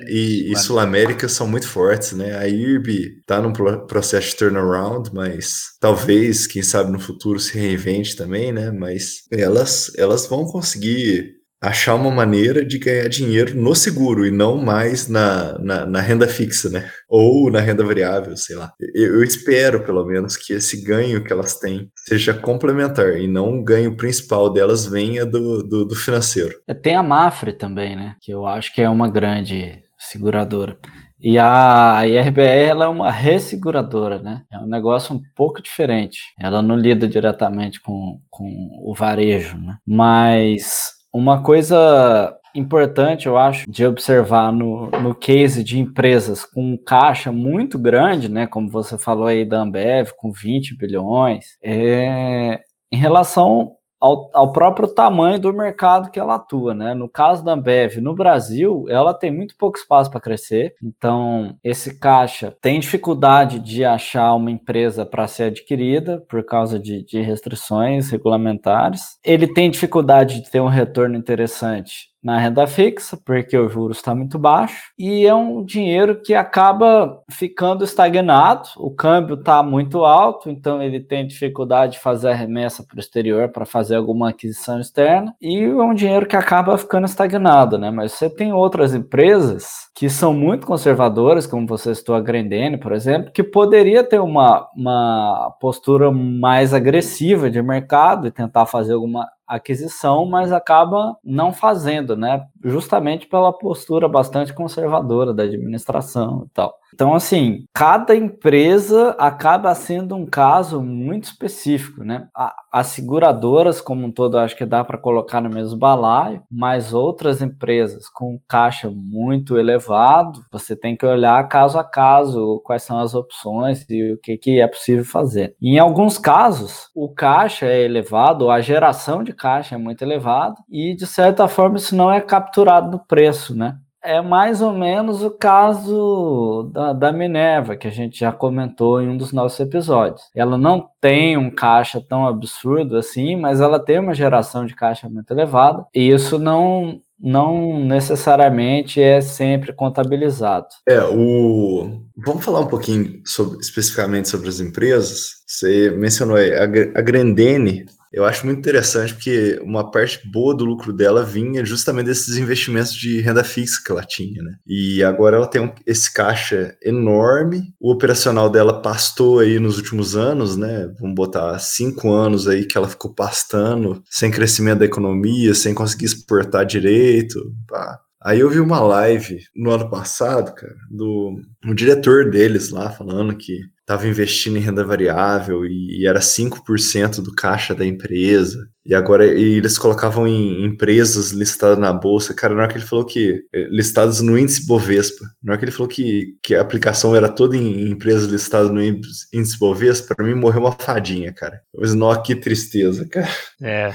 e, 0.07 0.51
e 0.51 0.55
Sul 0.57 0.79
América 0.79 1.27
são 1.27 1.47
muito 1.47 1.67
fortes, 1.67 2.13
né? 2.13 2.37
A 2.37 2.47
IRB 2.47 3.19
está 3.19 3.41
num 3.41 3.53
processo 3.53 4.29
de 4.29 4.35
turnaround, 4.35 5.09
mas 5.13 5.77
talvez, 5.79 6.47
quem 6.47 6.61
sabe 6.61 6.91
no 6.91 6.99
futuro 6.99 7.39
se 7.39 7.57
reinvente 7.57 8.15
também, 8.15 8.51
né? 8.51 8.71
Mas 8.71 9.23
elas, 9.31 9.91
elas 9.97 10.25
vão 10.25 10.45
conseguir 10.45 11.38
achar 11.61 11.95
uma 11.95 12.09
maneira 12.09 12.65
de 12.65 12.79
ganhar 12.79 13.09
dinheiro 13.09 13.55
no 13.55 13.75
seguro 13.75 14.25
e 14.25 14.31
não 14.31 14.57
mais 14.57 15.07
na, 15.07 15.57
na, 15.59 15.85
na, 15.85 15.99
renda 15.99 16.27
fixa, 16.27 16.69
né? 16.69 16.89
Ou 17.07 17.51
na 17.51 17.59
renda 17.59 17.83
variável, 17.83 18.35
sei 18.37 18.55
lá. 18.55 18.71
Eu, 18.93 19.15
eu, 19.15 19.23
espero, 19.23 19.83
pelo 19.83 20.05
menos, 20.05 20.37
que 20.37 20.53
esse 20.53 20.83
ganho 20.83 21.23
que 21.23 21.33
elas 21.33 21.59
têm 21.59 21.91
seja 22.07 22.33
complementar 22.33 23.17
e 23.17 23.27
não 23.27 23.59
o 23.59 23.63
ganho 23.63 23.95
principal 23.97 24.51
delas 24.51 24.85
venha 24.85 25.25
do, 25.25 25.61
do, 25.63 25.85
do 25.85 25.95
financeiro. 25.95 26.55
É, 26.67 26.73
tem 26.73 26.95
a 26.95 27.03
Mafre 27.03 27.51
também, 27.51 27.95
né? 27.95 28.15
Que 28.21 28.31
eu 28.31 28.45
acho 28.45 28.73
que 28.73 28.81
é 28.81 28.89
uma 28.89 29.09
grande 29.09 29.83
seguradora. 29.97 30.77
E 31.21 31.37
a 31.37 32.07
IRBR 32.07 32.69
ela 32.69 32.85
é 32.85 32.87
uma 32.87 33.11
resseguradora, 33.11 34.19
né? 34.19 34.43
É 34.49 34.57
um 34.57 34.67
negócio 34.67 35.13
um 35.13 35.21
pouco 35.35 35.61
diferente. 35.61 36.19
Ela 36.39 36.61
não 36.61 36.77
lida 36.77 37.09
diretamente 37.09 37.81
com, 37.81 38.21
com 38.29 38.69
o 38.85 38.95
varejo, 38.95 39.57
né? 39.57 39.77
Mas 39.85 40.98
uma 41.13 41.41
coisa 41.41 42.35
importante, 42.55 43.27
eu 43.27 43.37
acho, 43.37 43.69
de 43.69 43.85
observar 43.85 44.51
no, 44.51 44.89
no 44.89 45.13
case 45.13 45.63
de 45.63 45.79
empresas 45.79 46.43
com 46.43 46.77
caixa 46.77 47.31
muito 47.31 47.77
grande, 47.77 48.29
né, 48.29 48.47
como 48.47 48.69
você 48.69 48.97
falou 48.97 49.27
aí 49.27 49.45
da 49.45 49.61
Ambev, 49.61 50.11
com 50.17 50.31
20 50.31 50.75
bilhões, 50.75 51.57
é, 51.63 52.59
em 52.91 52.97
relação 52.97 53.75
ao, 53.99 54.29
ao, 54.33 54.51
próprio 54.51 54.87
tamanho 54.87 55.39
do 55.39 55.53
mercado 55.53 56.09
que 56.09 56.19
ela 56.19 56.35
atua, 56.35 56.73
né? 56.73 56.93
No 56.93 57.09
caso 57.09 57.43
da 57.43 57.53
Ambev, 57.53 57.97
no 57.97 58.15
Brasil, 58.15 58.85
ela 58.87 59.13
tem 59.13 59.31
muito 59.31 59.55
pouco 59.57 59.77
espaço 59.77 60.09
para 60.09 60.21
crescer, 60.21 60.75
então 60.81 61.57
esse 61.63 61.99
caixa 61.99 62.55
tem 62.61 62.79
dificuldade 62.79 63.59
de 63.59 63.83
achar 63.83 64.33
uma 64.35 64.51
empresa 64.51 65.05
para 65.05 65.27
ser 65.27 65.43
adquirida 65.43 66.23
por 66.29 66.43
causa 66.43 66.79
de, 66.79 67.03
de 67.03 67.21
restrições 67.21 68.09
regulamentares. 68.09 69.17
Ele 69.23 69.47
tem 69.53 69.69
dificuldade 69.69 70.41
de 70.41 70.49
ter 70.49 70.61
um 70.61 70.67
retorno 70.67 71.15
interessante 71.15 72.08
na 72.23 72.37
renda 72.37 72.67
fixa, 72.67 73.17
porque 73.25 73.57
o 73.57 73.69
juros 73.69 73.97
está 73.97 74.13
muito 74.13 74.37
baixo, 74.37 74.91
e 74.97 75.25
é 75.25 75.33
um 75.33 75.63
dinheiro 75.63 76.21
que 76.21 76.33
acaba 76.33 77.21
ficando 77.31 77.83
estagnado, 77.83 78.69
o 78.77 78.91
câmbio 78.91 79.35
está 79.35 79.63
muito 79.63 80.03
alto, 80.03 80.49
então 80.49 80.81
ele 80.81 80.99
tem 80.99 81.25
dificuldade 81.25 81.93
de 81.93 81.99
fazer 81.99 82.29
a 82.29 82.35
remessa 82.35 82.83
para 82.83 82.97
o 82.97 82.99
exterior 82.99 83.49
para 83.49 83.65
fazer 83.65 83.95
alguma 83.95 84.29
aquisição 84.29 84.79
externa, 84.79 85.33
e 85.41 85.63
é 85.63 85.83
um 85.83 85.93
dinheiro 85.93 86.25
que 86.25 86.35
acaba 86.35 86.77
ficando 86.77 87.05
estagnado, 87.05 87.77
né? 87.77 87.89
Mas 87.89 88.13
você 88.13 88.29
tem 88.29 88.51
outras 88.51 88.93
empresas 88.93 89.89
que 89.95 90.09
são 90.09 90.33
muito 90.33 90.67
conservadoras, 90.67 91.47
como 91.47 91.67
você 91.67 91.93
citou 91.95 92.15
a 92.15 92.21
Grendene, 92.21 92.77
por 92.77 92.91
exemplo, 92.91 93.31
que 93.31 93.43
poderia 93.43 94.03
ter 94.03 94.19
uma, 94.19 94.67
uma 94.75 95.55
postura 95.59 96.11
mais 96.11 96.73
agressiva 96.73 97.49
de 97.49 97.61
mercado 97.61 98.27
e 98.27 98.31
tentar 98.31 98.65
fazer 98.65 98.93
alguma 98.93 99.27
aquisição, 99.49 100.25
mas 100.25 100.51
acaba 100.51 101.17
não 101.23 101.51
fazendo, 101.51 102.15
né? 102.15 102.45
Justamente 102.63 103.27
pela 103.27 103.51
postura 103.51 104.07
bastante 104.07 104.53
conservadora 104.53 105.33
da 105.33 105.43
administração 105.43 106.45
e 106.45 106.49
tal. 106.53 106.75
Então, 106.93 107.13
assim, 107.13 107.65
cada 107.73 108.15
empresa 108.15 109.15
acaba 109.19 109.73
sendo 109.75 110.15
um 110.15 110.25
caso 110.25 110.81
muito 110.81 111.25
específico, 111.25 112.03
né? 112.03 112.27
As 112.71 112.87
seguradoras, 112.87 113.81
como 113.81 114.05
um 114.05 114.11
todo, 114.11 114.37
acho 114.37 114.55
que 114.55 114.65
dá 114.65 114.83
para 114.83 114.97
colocar 114.97 115.41
no 115.41 115.49
mesmo 115.49 115.77
balaio, 115.77 116.41
mas 116.51 116.93
outras 116.93 117.41
empresas 117.41 118.09
com 118.09 118.39
caixa 118.47 118.89
muito 118.91 119.57
elevado, 119.57 120.43
você 120.51 120.75
tem 120.75 120.95
que 120.95 121.05
olhar 121.05 121.47
caso 121.47 121.79
a 121.79 121.83
caso 121.83 122.61
quais 122.65 122.83
são 122.83 122.99
as 122.99 123.13
opções 123.15 123.85
e 123.89 124.13
o 124.13 124.17
que, 124.17 124.37
que 124.37 124.59
é 124.59 124.67
possível 124.67 125.05
fazer. 125.05 125.55
Em 125.61 125.79
alguns 125.79 126.17
casos, 126.17 126.89
o 126.95 127.09
caixa 127.09 127.65
é 127.65 127.83
elevado, 127.83 128.49
a 128.49 128.61
geração 128.61 129.23
de 129.23 129.33
caixa 129.33 129.75
é 129.75 129.77
muito 129.77 130.01
elevada 130.01 130.55
e, 130.69 130.95
de 130.95 131.07
certa 131.07 131.47
forma, 131.47 131.77
isso 131.77 131.95
não 131.95 132.11
é 132.11 132.21
capturado 132.21 132.91
no 132.91 132.99
preço, 132.99 133.55
né? 133.55 133.77
É 134.03 134.21
mais 134.21 134.61
ou 134.61 134.73
menos 134.73 135.23
o 135.23 135.31
caso 135.31 136.69
da, 136.73 136.93
da, 136.93 137.11
Minerva, 137.11 137.75
que 137.75 137.87
a 137.87 137.91
gente 137.91 138.19
já 138.19 138.31
comentou 138.31 139.01
em 139.01 139.09
um 139.09 139.17
dos 139.17 139.31
nossos 139.31 139.59
episódios. 139.59 140.23
Ela 140.35 140.57
não 140.57 140.89
tem 141.01 141.37
um 141.37 141.51
caixa 141.51 142.01
tão 142.01 142.27
absurdo 142.27 142.97
assim, 142.97 143.35
mas 143.35 143.61
ela 143.61 143.79
tem 143.79 143.99
uma 143.99 144.13
geração 144.13 144.65
de 144.65 144.75
caixa 144.75 145.09
muito 145.09 145.31
elevada, 145.31 145.85
e 145.93 146.09
isso 146.09 146.39
não, 146.39 147.01
não 147.19 147.83
necessariamente 147.83 149.01
é 149.01 149.19
sempre 149.21 149.73
contabilizado. 149.73 150.67
É, 150.87 151.01
o. 151.03 152.01
Vamos 152.17 152.43
falar 152.43 152.61
um 152.61 152.67
pouquinho 152.67 153.21
sobre, 153.25 153.59
especificamente 153.59 154.29
sobre 154.29 154.49
as 154.49 154.59
empresas. 154.59 155.43
Você 155.45 155.89
mencionou 155.91 156.37
aí, 156.37 156.53
a, 156.53 156.63
a 156.63 157.01
Grandene 157.01 157.85
eu 158.11 158.25
acho 158.25 158.45
muito 158.45 158.59
interessante 158.59 159.13
porque 159.13 159.59
uma 159.63 159.89
parte 159.91 160.19
boa 160.29 160.55
do 160.55 160.65
lucro 160.65 160.91
dela 160.91 161.23
vinha 161.23 161.63
justamente 161.63 162.07
desses 162.07 162.37
investimentos 162.37 162.93
de 162.93 163.21
renda 163.21 163.43
fixa 163.43 163.81
que 163.85 163.91
ela 163.91 164.03
tinha, 164.03 164.41
né? 164.41 164.55
E 164.65 165.03
agora 165.03 165.37
ela 165.37 165.47
tem 165.47 165.61
um, 165.61 165.71
esse 165.85 166.11
caixa 166.11 166.75
enorme, 166.83 167.73
o 167.79 167.91
operacional 167.91 168.49
dela 168.49 168.81
pastou 168.81 169.39
aí 169.39 169.59
nos 169.59 169.77
últimos 169.77 170.15
anos, 170.15 170.57
né? 170.57 170.91
Vamos 170.99 171.15
botar 171.15 171.57
cinco 171.59 172.11
anos 172.11 172.47
aí 172.47 172.65
que 172.65 172.77
ela 172.77 172.89
ficou 172.89 173.13
pastando, 173.13 174.01
sem 174.09 174.31
crescimento 174.31 174.79
da 174.79 174.85
economia, 174.85 175.53
sem 175.53 175.73
conseguir 175.73 176.05
exportar 176.05 176.65
direito, 176.65 177.53
pá. 177.67 177.99
Aí 178.21 178.41
eu 178.41 178.49
vi 178.49 178.59
uma 178.59 178.81
live 178.81 179.39
no 179.55 179.71
ano 179.71 179.89
passado, 179.89 180.53
cara, 180.53 180.75
do 180.91 181.39
um 181.65 181.73
diretor 181.73 182.29
deles 182.29 182.69
lá 182.69 182.89
falando 182.89 183.35
que 183.35 183.61
estava 183.79 184.07
investindo 184.07 184.57
em 184.57 184.61
renda 184.61 184.83
variável 184.83 185.65
e, 185.65 186.01
e 186.01 186.07
era 186.07 186.19
5% 186.19 187.23
do 187.23 187.33
caixa 187.33 187.73
da 187.73 187.83
empresa. 187.83 188.67
E 188.85 188.93
agora 188.93 189.25
e 189.25 189.57
eles 189.57 189.77
colocavam 189.77 190.27
em 190.27 190.63
empresas 190.63 191.31
listadas 191.31 191.79
na 191.79 191.91
bolsa. 191.91 192.33
Cara, 192.33 192.53
na 192.53 192.61
hora 192.61 192.71
que 192.71 192.77
ele 192.77 192.85
falou 192.85 193.05
que. 193.05 193.43
Eh, 193.53 193.67
listadas 193.71 194.21
no 194.21 194.37
índice 194.37 194.65
Bovespa. 194.65 195.25
Na 195.43 195.53
hora 195.53 195.59
que 195.59 195.65
ele 195.65 195.71
falou 195.71 195.87
que, 195.87 196.37
que 196.43 196.55
a 196.55 196.61
aplicação 196.61 197.15
era 197.15 197.29
toda 197.29 197.57
em, 197.57 197.87
em 197.87 197.91
empresas 197.91 198.27
listadas 198.29 198.69
no 198.69 198.81
índice 198.81 199.59
Bovespa, 199.59 200.15
para 200.15 200.25
mim 200.25 200.35
morreu 200.35 200.61
uma 200.61 200.71
fadinha, 200.71 201.33
cara. 201.33 201.61
Mas, 201.75 201.93
não, 201.93 202.21
que 202.21 202.35
tristeza, 202.35 203.07
cara. 203.07 203.29
É. 203.61 203.91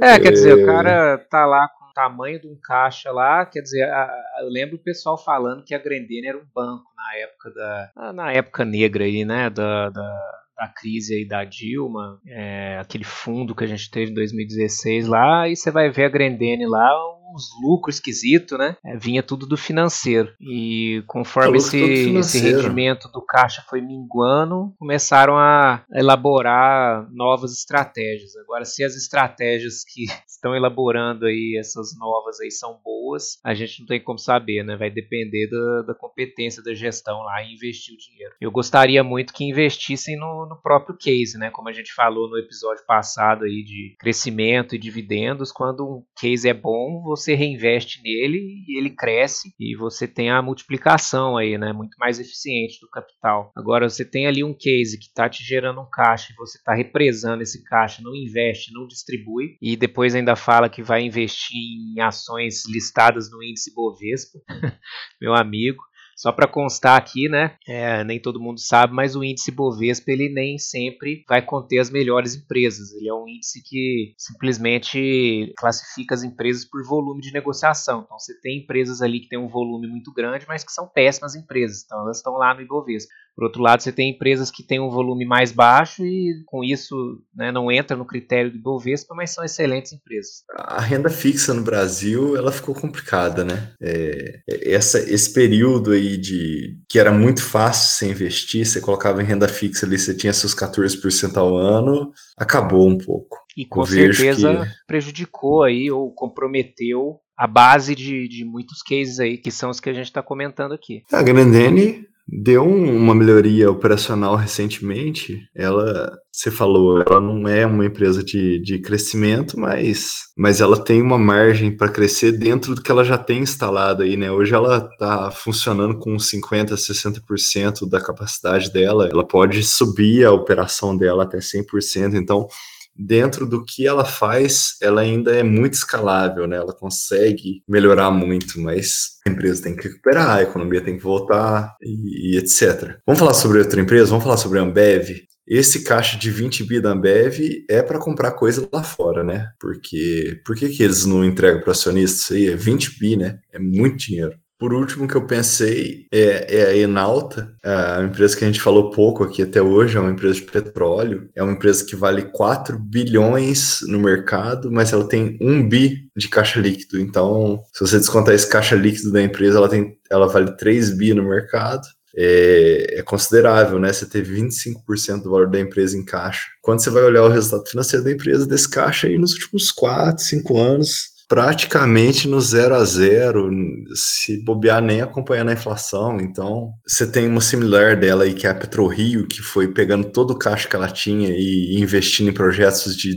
É, 0.00 0.18
quer 0.18 0.32
dizer, 0.32 0.54
o 0.54 0.66
cara 0.66 1.18
tá 1.30 1.46
lá 1.46 1.68
com 1.68 1.83
tamanho 1.94 2.40
de 2.40 2.48
um 2.48 2.58
caixa 2.62 3.10
lá, 3.12 3.46
quer 3.46 3.60
dizer, 3.60 3.84
a, 3.84 4.02
a, 4.04 4.42
eu 4.42 4.48
lembro 4.48 4.76
o 4.76 4.82
pessoal 4.82 5.16
falando 5.16 5.64
que 5.64 5.74
a 5.74 5.78
Grendene 5.78 6.26
era 6.26 6.38
um 6.38 6.46
banco 6.54 6.84
na 6.96 7.18
época 7.18 7.50
da 7.50 8.12
na 8.12 8.32
época 8.32 8.64
negra 8.64 9.04
aí, 9.04 9.24
né, 9.24 9.48
da, 9.48 9.90
da, 9.90 10.42
da 10.56 10.68
crise 10.68 11.14
aí 11.14 11.26
da 11.26 11.44
Dilma, 11.44 12.20
é, 12.26 12.78
aquele 12.80 13.04
fundo 13.04 13.54
que 13.54 13.64
a 13.64 13.66
gente 13.66 13.90
teve 13.90 14.10
em 14.10 14.14
2016 14.14 15.06
lá, 15.06 15.48
e 15.48 15.56
você 15.56 15.70
vai 15.70 15.90
ver 15.90 16.06
a 16.06 16.08
Grendene 16.08 16.66
lá, 16.66 16.90
uns 17.32 17.48
lucros 17.62 17.96
esquisitos, 17.96 18.58
né? 18.58 18.76
É, 18.84 18.96
vinha 18.96 19.22
tudo 19.22 19.46
do 19.46 19.56
financeiro. 19.56 20.32
E 20.40 21.02
conforme 21.06 21.58
esse, 21.58 21.78
esse 21.78 22.38
rendimento 22.40 23.08
do 23.08 23.22
caixa 23.22 23.64
foi 23.68 23.80
minguando, 23.80 24.72
começaram 24.78 25.36
a 25.36 25.84
elaborar 25.92 27.08
novas 27.12 27.52
estratégias. 27.52 28.36
Agora, 28.36 28.64
se 28.64 28.84
as 28.84 28.94
estratégias 28.94 29.84
que 29.84 30.04
estão 30.28 30.54
elaborando 30.54 31.26
aí, 31.26 31.56
essas 31.58 31.96
novas 31.98 32.40
aí, 32.40 32.50
são 32.50 32.78
boas, 32.84 33.38
a 33.44 33.54
gente 33.54 33.80
não 33.80 33.86
tem 33.86 34.02
como 34.02 34.18
saber, 34.18 34.62
né? 34.62 34.76
Vai 34.76 34.90
depender 34.90 35.48
da, 35.48 35.82
da 35.82 35.94
competência 35.94 36.62
da 36.62 36.74
gestão 36.74 37.22
lá 37.22 37.42
em 37.42 37.54
investir 37.54 37.94
o 37.94 37.98
dinheiro. 37.98 38.34
Eu 38.40 38.50
gostaria 38.50 39.02
muito 39.02 39.32
que 39.32 39.44
investissem 39.44 40.18
no, 40.18 40.46
no 40.46 40.60
próprio 40.60 40.96
case, 40.96 41.38
né? 41.38 41.50
Como 41.50 41.68
a 41.68 41.72
gente 41.72 41.92
falou 41.92 42.28
no 42.28 42.38
episódio 42.38 42.84
passado 42.86 43.44
aí 43.44 43.62
de 43.64 43.96
crescimento 43.98 44.74
e 44.74 44.78
dividendos, 44.78 45.50
quando 45.50 45.84
um 45.84 46.04
case 46.18 46.48
é 46.48 46.54
bom, 46.54 47.13
você 47.16 47.34
reinveste 47.34 48.02
nele 48.02 48.64
e 48.66 48.78
ele 48.78 48.90
cresce 48.90 49.52
e 49.58 49.76
você 49.76 50.06
tem 50.06 50.30
a 50.30 50.42
multiplicação 50.42 51.36
aí, 51.36 51.56
né? 51.58 51.72
Muito 51.72 51.96
mais 51.98 52.18
eficiente 52.18 52.78
do 52.80 52.88
capital. 52.88 53.52
Agora 53.56 53.88
você 53.88 54.04
tem 54.04 54.26
ali 54.26 54.42
um 54.42 54.54
case 54.54 54.98
que 54.98 55.06
está 55.06 55.28
te 55.28 55.42
gerando 55.42 55.80
um 55.80 55.88
caixa 55.90 56.32
e 56.32 56.36
você 56.36 56.58
está 56.58 56.74
represando 56.74 57.42
esse 57.42 57.62
caixa, 57.64 58.02
não 58.02 58.14
investe, 58.14 58.72
não 58.72 58.86
distribui 58.86 59.56
e 59.60 59.76
depois 59.76 60.14
ainda 60.14 60.36
fala 60.36 60.68
que 60.68 60.82
vai 60.82 61.02
investir 61.02 61.56
em 61.56 62.00
ações 62.00 62.64
listadas 62.68 63.30
no 63.30 63.42
índice 63.42 63.72
Bovespa, 63.74 64.38
meu 65.20 65.34
amigo. 65.34 65.82
Só 66.16 66.32
para 66.32 66.46
constar 66.46 66.96
aqui, 66.96 67.28
né? 67.28 67.56
É, 67.66 68.04
nem 68.04 68.20
todo 68.20 68.40
mundo 68.40 68.60
sabe, 68.60 68.94
mas 68.94 69.16
o 69.16 69.24
índice 69.24 69.50
Bovespa 69.50 70.10
ele 70.10 70.28
nem 70.28 70.58
sempre 70.58 71.24
vai 71.28 71.42
conter 71.42 71.78
as 71.78 71.90
melhores 71.90 72.34
empresas. 72.34 72.92
Ele 72.92 73.08
é 73.08 73.14
um 73.14 73.28
índice 73.28 73.62
que 73.62 74.14
simplesmente 74.16 75.52
classifica 75.56 76.14
as 76.14 76.22
empresas 76.22 76.64
por 76.64 76.84
volume 76.86 77.20
de 77.20 77.32
negociação. 77.32 78.02
Então 78.04 78.18
você 78.18 78.38
tem 78.40 78.58
empresas 78.58 79.02
ali 79.02 79.20
que 79.20 79.28
têm 79.28 79.38
um 79.38 79.48
volume 79.48 79.86
muito 79.86 80.12
grande, 80.12 80.46
mas 80.46 80.64
que 80.64 80.72
são 80.72 80.88
péssimas 80.88 81.34
empresas. 81.34 81.82
Então 81.84 82.00
elas 82.00 82.18
estão 82.18 82.34
lá 82.34 82.54
no 82.54 82.62
Ibovespa. 82.62 83.12
Por 83.34 83.44
outro 83.44 83.60
lado, 83.60 83.82
você 83.82 83.90
tem 83.90 84.10
empresas 84.10 84.50
que 84.50 84.62
têm 84.62 84.80
um 84.80 84.90
volume 84.90 85.24
mais 85.26 85.50
baixo 85.50 86.04
e 86.04 86.42
com 86.46 86.62
isso 86.62 87.20
né, 87.34 87.50
não 87.50 87.70
entra 87.70 87.96
no 87.96 88.04
critério 88.04 88.50
do 88.50 88.58
Ibovespa, 88.58 89.14
mas 89.14 89.30
são 89.30 89.44
excelentes 89.44 89.92
empresas. 89.92 90.44
A 90.54 90.80
renda 90.80 91.10
fixa 91.10 91.52
no 91.52 91.62
Brasil 91.62 92.36
ela 92.36 92.52
ficou 92.52 92.74
complicada, 92.74 93.44
né? 93.44 93.72
É, 93.82 94.40
essa, 94.46 94.98
esse 94.98 95.32
período 95.32 95.90
aí 95.90 96.16
de 96.16 96.78
que 96.88 96.98
era 96.98 97.10
muito 97.10 97.42
fácil 97.42 97.98
você 97.98 98.12
investir, 98.12 98.64
você 98.64 98.80
colocava 98.80 99.20
em 99.20 99.26
renda 99.26 99.48
fixa 99.48 99.84
ali, 99.84 99.98
você 99.98 100.14
tinha 100.14 100.32
seus 100.32 100.54
14% 100.54 101.36
ao 101.36 101.56
ano, 101.56 102.12
acabou 102.38 102.88
um 102.88 102.96
pouco. 102.96 103.38
E 103.56 103.64
com 103.64 103.84
certeza 103.84 104.64
que... 104.64 104.86
prejudicou 104.86 105.62
aí 105.62 105.90
ou 105.90 106.12
comprometeu 106.12 107.20
a 107.36 107.46
base 107.46 107.94
de, 107.94 108.28
de 108.28 108.44
muitos 108.44 108.80
cases 108.80 109.18
aí, 109.18 109.36
que 109.36 109.50
são 109.50 109.70
os 109.70 109.80
que 109.80 109.90
a 109.90 109.92
gente 109.92 110.06
está 110.06 110.22
comentando 110.22 110.72
aqui. 110.72 111.02
A 111.12 111.22
Grandene 111.22 112.06
deu 112.26 112.64
uma 112.64 113.14
melhoria 113.14 113.70
operacional 113.70 114.34
recentemente. 114.34 115.38
Ela, 115.54 116.10
você 116.32 116.50
falou, 116.50 117.02
ela 117.02 117.20
não 117.20 117.46
é 117.46 117.66
uma 117.66 117.84
empresa 117.84 118.24
de, 118.24 118.58
de 118.60 118.78
crescimento, 118.80 119.58
mas, 119.58 120.14
mas 120.36 120.60
ela 120.60 120.82
tem 120.82 121.02
uma 121.02 121.18
margem 121.18 121.76
para 121.76 121.88
crescer 121.88 122.32
dentro 122.32 122.74
do 122.74 122.82
que 122.82 122.90
ela 122.90 123.04
já 123.04 123.18
tem 123.18 123.42
instalado 123.42 124.02
aí, 124.02 124.16
né? 124.16 124.30
Hoje 124.30 124.54
ela 124.54 124.88
está 124.90 125.30
funcionando 125.30 125.98
com 125.98 126.16
50%, 126.16 126.70
60% 126.74 127.88
da 127.88 128.00
capacidade 128.00 128.72
dela. 128.72 129.06
Ela 129.06 129.26
pode 129.26 129.62
subir 129.62 130.24
a 130.24 130.32
operação 130.32 130.96
dela 130.96 131.24
até 131.24 131.38
100%. 131.38 132.14
Então, 132.14 132.48
dentro 132.96 133.46
do 133.46 133.64
que 133.64 133.86
ela 133.86 134.04
faz, 134.04 134.76
ela 134.80 135.00
ainda 135.00 135.34
é 135.34 135.42
muito 135.42 135.74
escalável, 135.74 136.46
né? 136.46 136.56
Ela 136.56 136.74
consegue 136.74 137.62
melhorar 137.68 138.10
muito, 138.10 138.60
mas 138.60 139.18
a 139.26 139.30
empresa 139.30 139.62
tem 139.62 139.76
que 139.76 139.88
recuperar, 139.88 140.36
a 140.36 140.42
economia 140.42 140.80
tem 140.80 140.96
que 140.96 141.02
voltar 141.02 141.74
e, 141.82 142.34
e 142.34 142.38
etc. 142.38 142.98
Vamos 143.06 143.18
falar 143.18 143.34
sobre 143.34 143.58
outra 143.58 143.80
empresa? 143.80 144.10
Vamos 144.10 144.24
falar 144.24 144.36
sobre 144.36 144.58
a 144.58 144.62
Ambev? 144.62 145.24
Esse 145.46 145.84
caixa 145.84 146.16
de 146.16 146.30
20 146.30 146.64
bi 146.64 146.80
da 146.80 146.92
Ambev 146.92 147.66
é 147.68 147.82
para 147.82 147.98
comprar 147.98 148.32
coisa 148.32 148.66
lá 148.72 148.82
fora, 148.82 149.22
né? 149.22 149.50
Porque 149.60 150.40
por 150.44 150.56
que, 150.56 150.70
que 150.70 150.82
eles 150.82 151.04
não 151.04 151.22
entregam 151.24 151.60
para 151.60 151.72
acionistas? 151.72 152.22
Isso 152.22 152.34
aí 152.34 152.48
é 152.48 152.56
20 152.56 152.98
bi, 152.98 153.16
né? 153.16 153.38
É 153.52 153.58
muito 153.58 153.98
dinheiro. 153.98 154.34
Por 154.64 154.72
último 154.72 155.06
que 155.06 155.14
eu 155.14 155.26
pensei 155.26 156.06
é, 156.10 156.60
é 156.60 156.66
a 156.68 156.74
Enalta, 156.74 157.54
a 157.62 158.02
empresa 158.02 158.34
que 158.34 158.44
a 158.44 158.46
gente 158.46 158.62
falou 158.62 158.90
pouco 158.90 159.22
aqui 159.22 159.42
até 159.42 159.60
hoje, 159.60 159.98
é 159.98 160.00
uma 160.00 160.10
empresa 160.10 160.36
de 160.36 160.42
petróleo, 160.44 161.28
é 161.36 161.42
uma 161.42 161.52
empresa 161.52 161.84
que 161.84 161.94
vale 161.94 162.22
4 162.22 162.78
bilhões 162.78 163.80
no 163.86 164.00
mercado, 164.00 164.72
mas 164.72 164.90
ela 164.90 165.06
tem 165.06 165.36
1 165.38 165.68
bi 165.68 166.08
de 166.16 166.30
caixa 166.30 166.58
líquido. 166.58 166.98
Então, 166.98 167.62
se 167.74 167.80
você 167.80 167.98
descontar 167.98 168.34
esse 168.34 168.48
caixa 168.48 168.74
líquido 168.74 169.12
da 169.12 169.22
empresa, 169.22 169.58
ela, 169.58 169.68
tem, 169.68 169.98
ela 170.10 170.28
vale 170.28 170.56
3 170.56 170.96
bi 170.96 171.12
no 171.12 171.28
mercado. 171.28 171.86
É, 172.16 173.00
é, 173.00 173.02
considerável, 173.02 173.78
né? 173.78 173.92
Você 173.92 174.06
ter 174.06 174.24
25% 174.24 175.24
do 175.24 175.30
valor 175.30 175.50
da 175.50 175.60
empresa 175.60 175.94
em 175.98 176.04
caixa. 176.04 176.44
Quando 176.62 176.82
você 176.82 176.88
vai 176.88 177.02
olhar 177.02 177.24
o 177.24 177.28
resultado 177.28 177.68
financeiro 177.68 178.02
da 178.02 178.12
empresa 178.12 178.46
desse 178.46 178.70
caixa 178.70 179.08
aí 179.08 179.18
nos 179.18 179.34
últimos 179.34 179.70
4, 179.72 180.24
5 180.24 180.56
anos, 180.56 181.13
praticamente 181.28 182.28
no 182.28 182.40
zero 182.40 182.74
a 182.74 182.84
zero, 182.84 183.50
se 183.94 184.44
bobear 184.44 184.82
nem 184.82 185.00
acompanhando 185.00 185.50
a 185.50 185.54
inflação. 185.54 186.20
Então, 186.20 186.72
você 186.86 187.10
tem 187.10 187.26
uma 187.26 187.40
similar 187.40 187.96
dela 187.96 188.24
aí, 188.24 188.34
que 188.34 188.46
é 188.46 188.50
a 188.50 188.54
PetroRio, 188.54 189.26
que 189.26 189.40
foi 189.40 189.68
pegando 189.68 190.10
todo 190.10 190.32
o 190.32 190.38
caixa 190.38 190.68
que 190.68 190.76
ela 190.76 190.88
tinha 190.88 191.30
e 191.30 191.80
investindo 191.80 192.28
em 192.28 192.34
projetos 192.34 192.96
de 192.96 193.16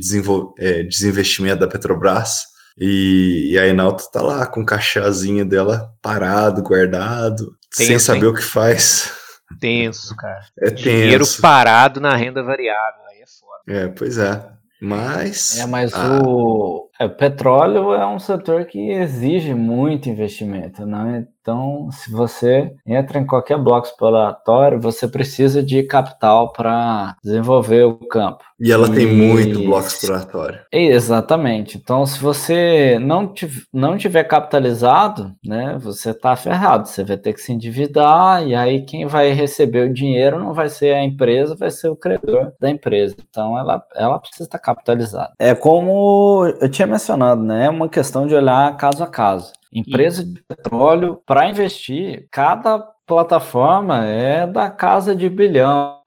é, 0.57 0.83
desinvestimento 0.83 1.59
da 1.59 1.67
Petrobras. 1.67 2.45
E, 2.79 3.49
e 3.51 3.57
a 3.57 3.67
Enalta 3.67 4.03
tá 4.11 4.21
lá 4.21 4.45
com 4.45 4.61
o 4.61 4.65
caixazinho 4.65 5.43
dela 5.43 5.91
parado, 5.99 6.61
guardado, 6.61 7.55
tenso, 7.75 7.87
sem 7.87 7.99
saber 7.99 8.25
hein? 8.25 8.31
o 8.31 8.35
que 8.35 8.43
faz. 8.43 9.11
Tenso, 9.59 10.15
cara. 10.15 10.41
É 10.61 10.69
Dinheiro 10.69 11.25
tenso. 11.25 11.41
parado 11.41 11.99
na 11.99 12.15
renda 12.15 12.43
variável, 12.43 13.01
aí 13.09 13.21
é 13.21 13.25
foda. 13.25 13.79
É, 13.79 13.87
pois 13.87 14.17
é. 14.19 14.57
Mas. 14.79 15.57
É, 15.57 15.65
mas 15.65 15.91
ah. 15.93 16.21
o, 16.23 16.86
é, 16.99 17.05
o 17.05 17.09
petróleo 17.09 17.93
é 17.93 18.05
um 18.05 18.19
setor 18.19 18.65
que 18.65 18.91
exige 18.91 19.53
muito 19.53 20.09
investimento, 20.09 20.85
né? 20.85 21.27
Então, 21.47 21.87
se 21.93 22.11
você 22.11 22.73
entra 22.85 23.19
em 23.19 23.25
qualquer 23.25 23.57
bloco 23.57 23.87
exploratório, 23.87 24.81
você 24.81 25.07
precisa 25.07 25.63
de 25.63 25.81
capital 25.83 26.51
para 26.51 27.15
desenvolver 27.23 27.85
o 27.85 27.95
campo. 27.95 28.43
E 28.59 28.69
ela 28.69 28.89
e... 28.89 28.91
tem 28.91 29.07
muito 29.07 29.63
bloco 29.63 29.87
exploratório. 29.87 30.59
Exatamente. 30.73 31.77
Então, 31.77 32.05
se 32.05 32.19
você 32.19 32.99
não, 32.99 33.31
tiver, 33.31 33.61
não 33.71 33.95
tiver 33.95 34.25
capitalizado, 34.25 35.31
né, 35.45 35.77
você 35.79 36.09
está 36.09 36.35
ferrado. 36.35 36.85
Você 36.89 37.01
vai 37.05 37.15
ter 37.15 37.31
que 37.31 37.39
se 37.39 37.53
endividar 37.53 38.45
e 38.45 38.53
aí 38.53 38.81
quem 38.81 39.05
vai 39.05 39.31
receber 39.31 39.89
o 39.89 39.93
dinheiro 39.93 40.39
não 40.39 40.53
vai 40.53 40.67
ser 40.67 40.95
a 40.95 41.03
empresa, 41.03 41.55
vai 41.55 41.71
ser 41.71 41.87
o 41.87 41.95
credor 41.95 42.51
da 42.59 42.69
empresa. 42.69 43.15
Então, 43.29 43.57
ela, 43.57 43.81
ela 43.95 44.19
precisa 44.19 44.43
estar 44.43 44.59
capitalizada. 44.59 45.31
É 45.39 45.55
como 45.55 46.45
eu 46.59 46.69
tinha 46.69 46.86
mencionado, 46.87 47.43
né? 47.43 47.65
É 47.65 47.69
uma 47.69 47.89
questão 47.89 48.25
de 48.25 48.35
olhar 48.35 48.75
caso 48.77 49.03
a 49.03 49.07
caso. 49.07 49.53
Empresa 49.71 50.23
de 50.23 50.41
petróleo, 50.43 51.21
para 51.25 51.49
investir, 51.49 52.27
cada 52.31 52.79
plataforma 53.05 54.05
é 54.05 54.47
da 54.47 54.69
casa 54.69 55.15
de 55.15 55.29
bilhão. 55.29 56.01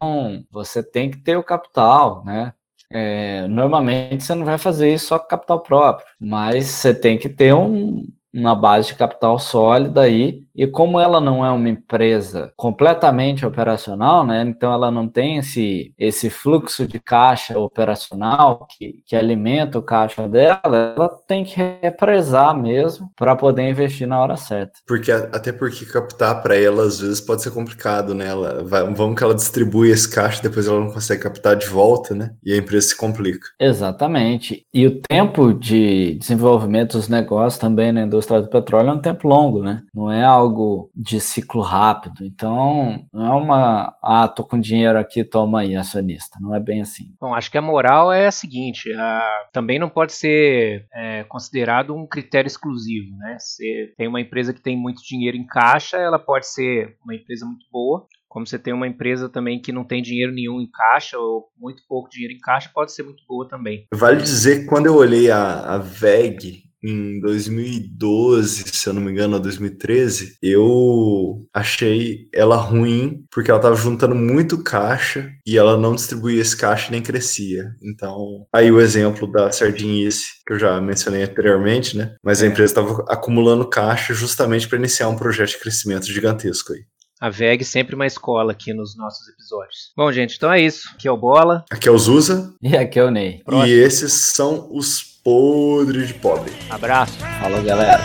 Você 0.50 0.82
tem 0.82 1.10
que 1.10 1.18
ter 1.18 1.36
o 1.36 1.44
capital, 1.44 2.24
né? 2.24 2.52
É, 2.92 3.46
normalmente 3.46 4.24
você 4.24 4.34
não 4.34 4.44
vai 4.44 4.58
fazer 4.58 4.92
isso 4.92 5.06
só 5.06 5.18
com 5.18 5.28
capital 5.28 5.60
próprio, 5.60 6.06
mas 6.18 6.66
você 6.66 6.92
tem 6.92 7.16
que 7.16 7.28
ter 7.28 7.54
um, 7.54 8.04
uma 8.32 8.54
base 8.54 8.88
de 8.88 8.94
capital 8.94 9.38
sólida 9.38 10.02
aí 10.02 10.44
e 10.54 10.66
como 10.66 11.00
ela 11.00 11.20
não 11.20 11.44
é 11.44 11.50
uma 11.50 11.68
empresa 11.68 12.52
completamente 12.56 13.46
operacional, 13.46 14.26
né, 14.26 14.42
então 14.46 14.72
ela 14.72 14.90
não 14.90 15.08
tem 15.08 15.38
esse, 15.38 15.94
esse 15.98 16.28
fluxo 16.28 16.86
de 16.86 17.00
caixa 17.00 17.58
operacional 17.58 18.66
que, 18.68 19.02
que 19.06 19.16
alimenta 19.16 19.78
o 19.78 19.82
caixa 19.82 20.28
dela, 20.28 20.60
ela 20.64 21.08
tem 21.26 21.44
que 21.44 21.56
represar 21.80 22.56
mesmo 22.56 23.10
para 23.16 23.34
poder 23.34 23.68
investir 23.68 24.06
na 24.06 24.20
hora 24.20 24.36
certa. 24.36 24.80
Porque 24.86 25.10
até 25.10 25.50
porque 25.52 25.86
captar 25.86 26.42
para 26.42 26.56
ela 26.56 26.84
às 26.84 27.00
vezes 27.00 27.20
pode 27.20 27.42
ser 27.42 27.50
complicado, 27.50 28.14
né? 28.14 28.26
Ela 28.26 28.62
vai, 28.62 28.82
vamos 28.92 29.16
que 29.16 29.24
ela 29.24 29.34
distribui 29.34 29.90
esse 29.90 30.10
caixa, 30.10 30.42
depois 30.42 30.66
ela 30.66 30.80
não 30.80 30.92
consegue 30.92 31.22
captar 31.22 31.56
de 31.56 31.66
volta, 31.66 32.14
né? 32.14 32.32
E 32.44 32.52
a 32.52 32.56
empresa 32.56 32.88
se 32.88 32.96
complica. 32.96 33.48
Exatamente. 33.58 34.66
E 34.72 34.86
o 34.86 35.00
tempo 35.00 35.52
de 35.54 36.14
desenvolvimento 36.14 36.98
dos 36.98 37.08
negócios 37.08 37.58
também 37.58 37.92
na 37.92 38.02
indústria 38.02 38.19
do 38.26 38.48
petróleo 38.48 38.90
é 38.90 38.92
um 38.92 39.00
tempo 39.00 39.26
longo, 39.26 39.62
né? 39.62 39.82
Não 39.94 40.10
é 40.10 40.24
algo 40.24 40.50
algo 40.50 40.90
de 40.94 41.20
ciclo 41.20 41.62
rápido. 41.62 42.24
Então, 42.24 43.06
não 43.12 43.26
é 43.26 43.34
uma, 43.34 43.96
ah, 44.02 44.28
tô 44.28 44.44
com 44.44 44.58
dinheiro 44.58 44.98
aqui, 44.98 45.24
toma 45.24 45.60
aí, 45.60 45.76
acionista. 45.76 46.38
Não 46.40 46.54
é 46.54 46.60
bem 46.60 46.80
assim. 46.80 47.14
Bom, 47.20 47.34
acho 47.34 47.50
que 47.50 47.58
a 47.58 47.62
moral 47.62 48.12
é 48.12 48.26
a 48.26 48.32
seguinte: 48.32 48.92
a, 48.92 49.48
também 49.52 49.78
não 49.78 49.88
pode 49.88 50.12
ser 50.12 50.86
é, 50.92 51.24
considerado 51.24 51.94
um 51.94 52.06
critério 52.06 52.48
exclusivo, 52.48 53.16
né? 53.16 53.36
Você 53.38 53.94
tem 53.96 54.08
uma 54.08 54.20
empresa 54.20 54.52
que 54.52 54.60
tem 54.60 54.76
muito 54.76 55.02
dinheiro 55.02 55.36
em 55.36 55.46
caixa, 55.46 55.96
ela 55.96 56.18
pode 56.18 56.46
ser 56.46 56.96
uma 57.04 57.14
empresa 57.14 57.46
muito 57.46 57.64
boa, 57.70 58.06
como 58.28 58.46
você 58.46 58.58
tem 58.58 58.72
uma 58.72 58.86
empresa 58.86 59.28
também 59.28 59.60
que 59.60 59.72
não 59.72 59.84
tem 59.84 60.02
dinheiro 60.02 60.32
nenhum 60.32 60.60
em 60.60 60.70
caixa 60.70 61.18
ou 61.18 61.48
muito 61.58 61.82
pouco 61.88 62.08
dinheiro 62.08 62.34
em 62.34 62.38
caixa, 62.38 62.70
pode 62.72 62.92
ser 62.92 63.02
muito 63.02 63.22
boa 63.28 63.48
também. 63.48 63.86
Vale 63.92 64.22
dizer 64.22 64.60
que 64.60 64.66
quando 64.66 64.86
eu 64.86 64.94
olhei 64.94 65.30
a, 65.30 65.74
a 65.74 65.78
VEG 65.78 66.69
em 66.82 67.20
2012, 67.20 68.64
se 68.72 68.88
eu 68.88 68.94
não 68.94 69.02
me 69.02 69.10
engano, 69.10 69.34
ou 69.34 69.40
2013, 69.40 70.36
eu 70.42 71.46
achei 71.52 72.28
ela 72.34 72.56
ruim 72.56 73.24
porque 73.30 73.50
ela 73.50 73.60
tava 73.60 73.76
juntando 73.76 74.14
muito 74.14 74.62
caixa 74.62 75.30
e 75.46 75.58
ela 75.58 75.76
não 75.76 75.94
distribuía 75.94 76.40
esse 76.40 76.56
caixa 76.56 76.90
nem 76.90 77.02
crescia. 77.02 77.74
Então, 77.82 78.46
aí 78.54 78.70
o 78.70 78.80
exemplo 78.80 79.30
da 79.30 79.52
Sardinice, 79.52 80.26
que 80.46 80.54
eu 80.54 80.58
já 80.58 80.80
mencionei 80.80 81.22
anteriormente, 81.22 81.96
né? 81.96 82.14
Mas 82.24 82.42
a 82.42 82.46
é. 82.46 82.48
empresa 82.48 82.72
estava 82.72 83.04
acumulando 83.08 83.68
caixa 83.68 84.14
justamente 84.14 84.68
para 84.68 84.78
iniciar 84.78 85.08
um 85.08 85.16
projeto 85.16 85.50
de 85.50 85.58
crescimento 85.58 86.06
gigantesco 86.06 86.72
aí. 86.72 86.80
A 87.20 87.28
VEG 87.28 87.62
sempre 87.66 87.94
uma 87.94 88.06
escola 88.06 88.52
aqui 88.52 88.72
nos 88.72 88.96
nossos 88.96 89.28
episódios. 89.28 89.92
Bom, 89.94 90.10
gente, 90.10 90.36
então 90.36 90.50
é 90.50 90.58
isso. 90.58 90.88
Aqui 90.94 91.06
é 91.06 91.12
o 91.12 91.18
Bola. 91.18 91.66
Aqui 91.70 91.86
é 91.86 91.92
o 91.92 91.98
Zusa. 91.98 92.54
E 92.62 92.74
aqui 92.74 92.98
é 92.98 93.04
o 93.04 93.10
Ney. 93.10 93.42
Próximo. 93.44 93.66
E 93.66 93.78
esses 93.78 94.10
são 94.12 94.70
os 94.72 95.09
podre 95.22 96.06
de 96.06 96.14
pobre. 96.14 96.52
Abraço. 96.70 97.18
Falou, 97.40 97.62
galera. 97.62 98.00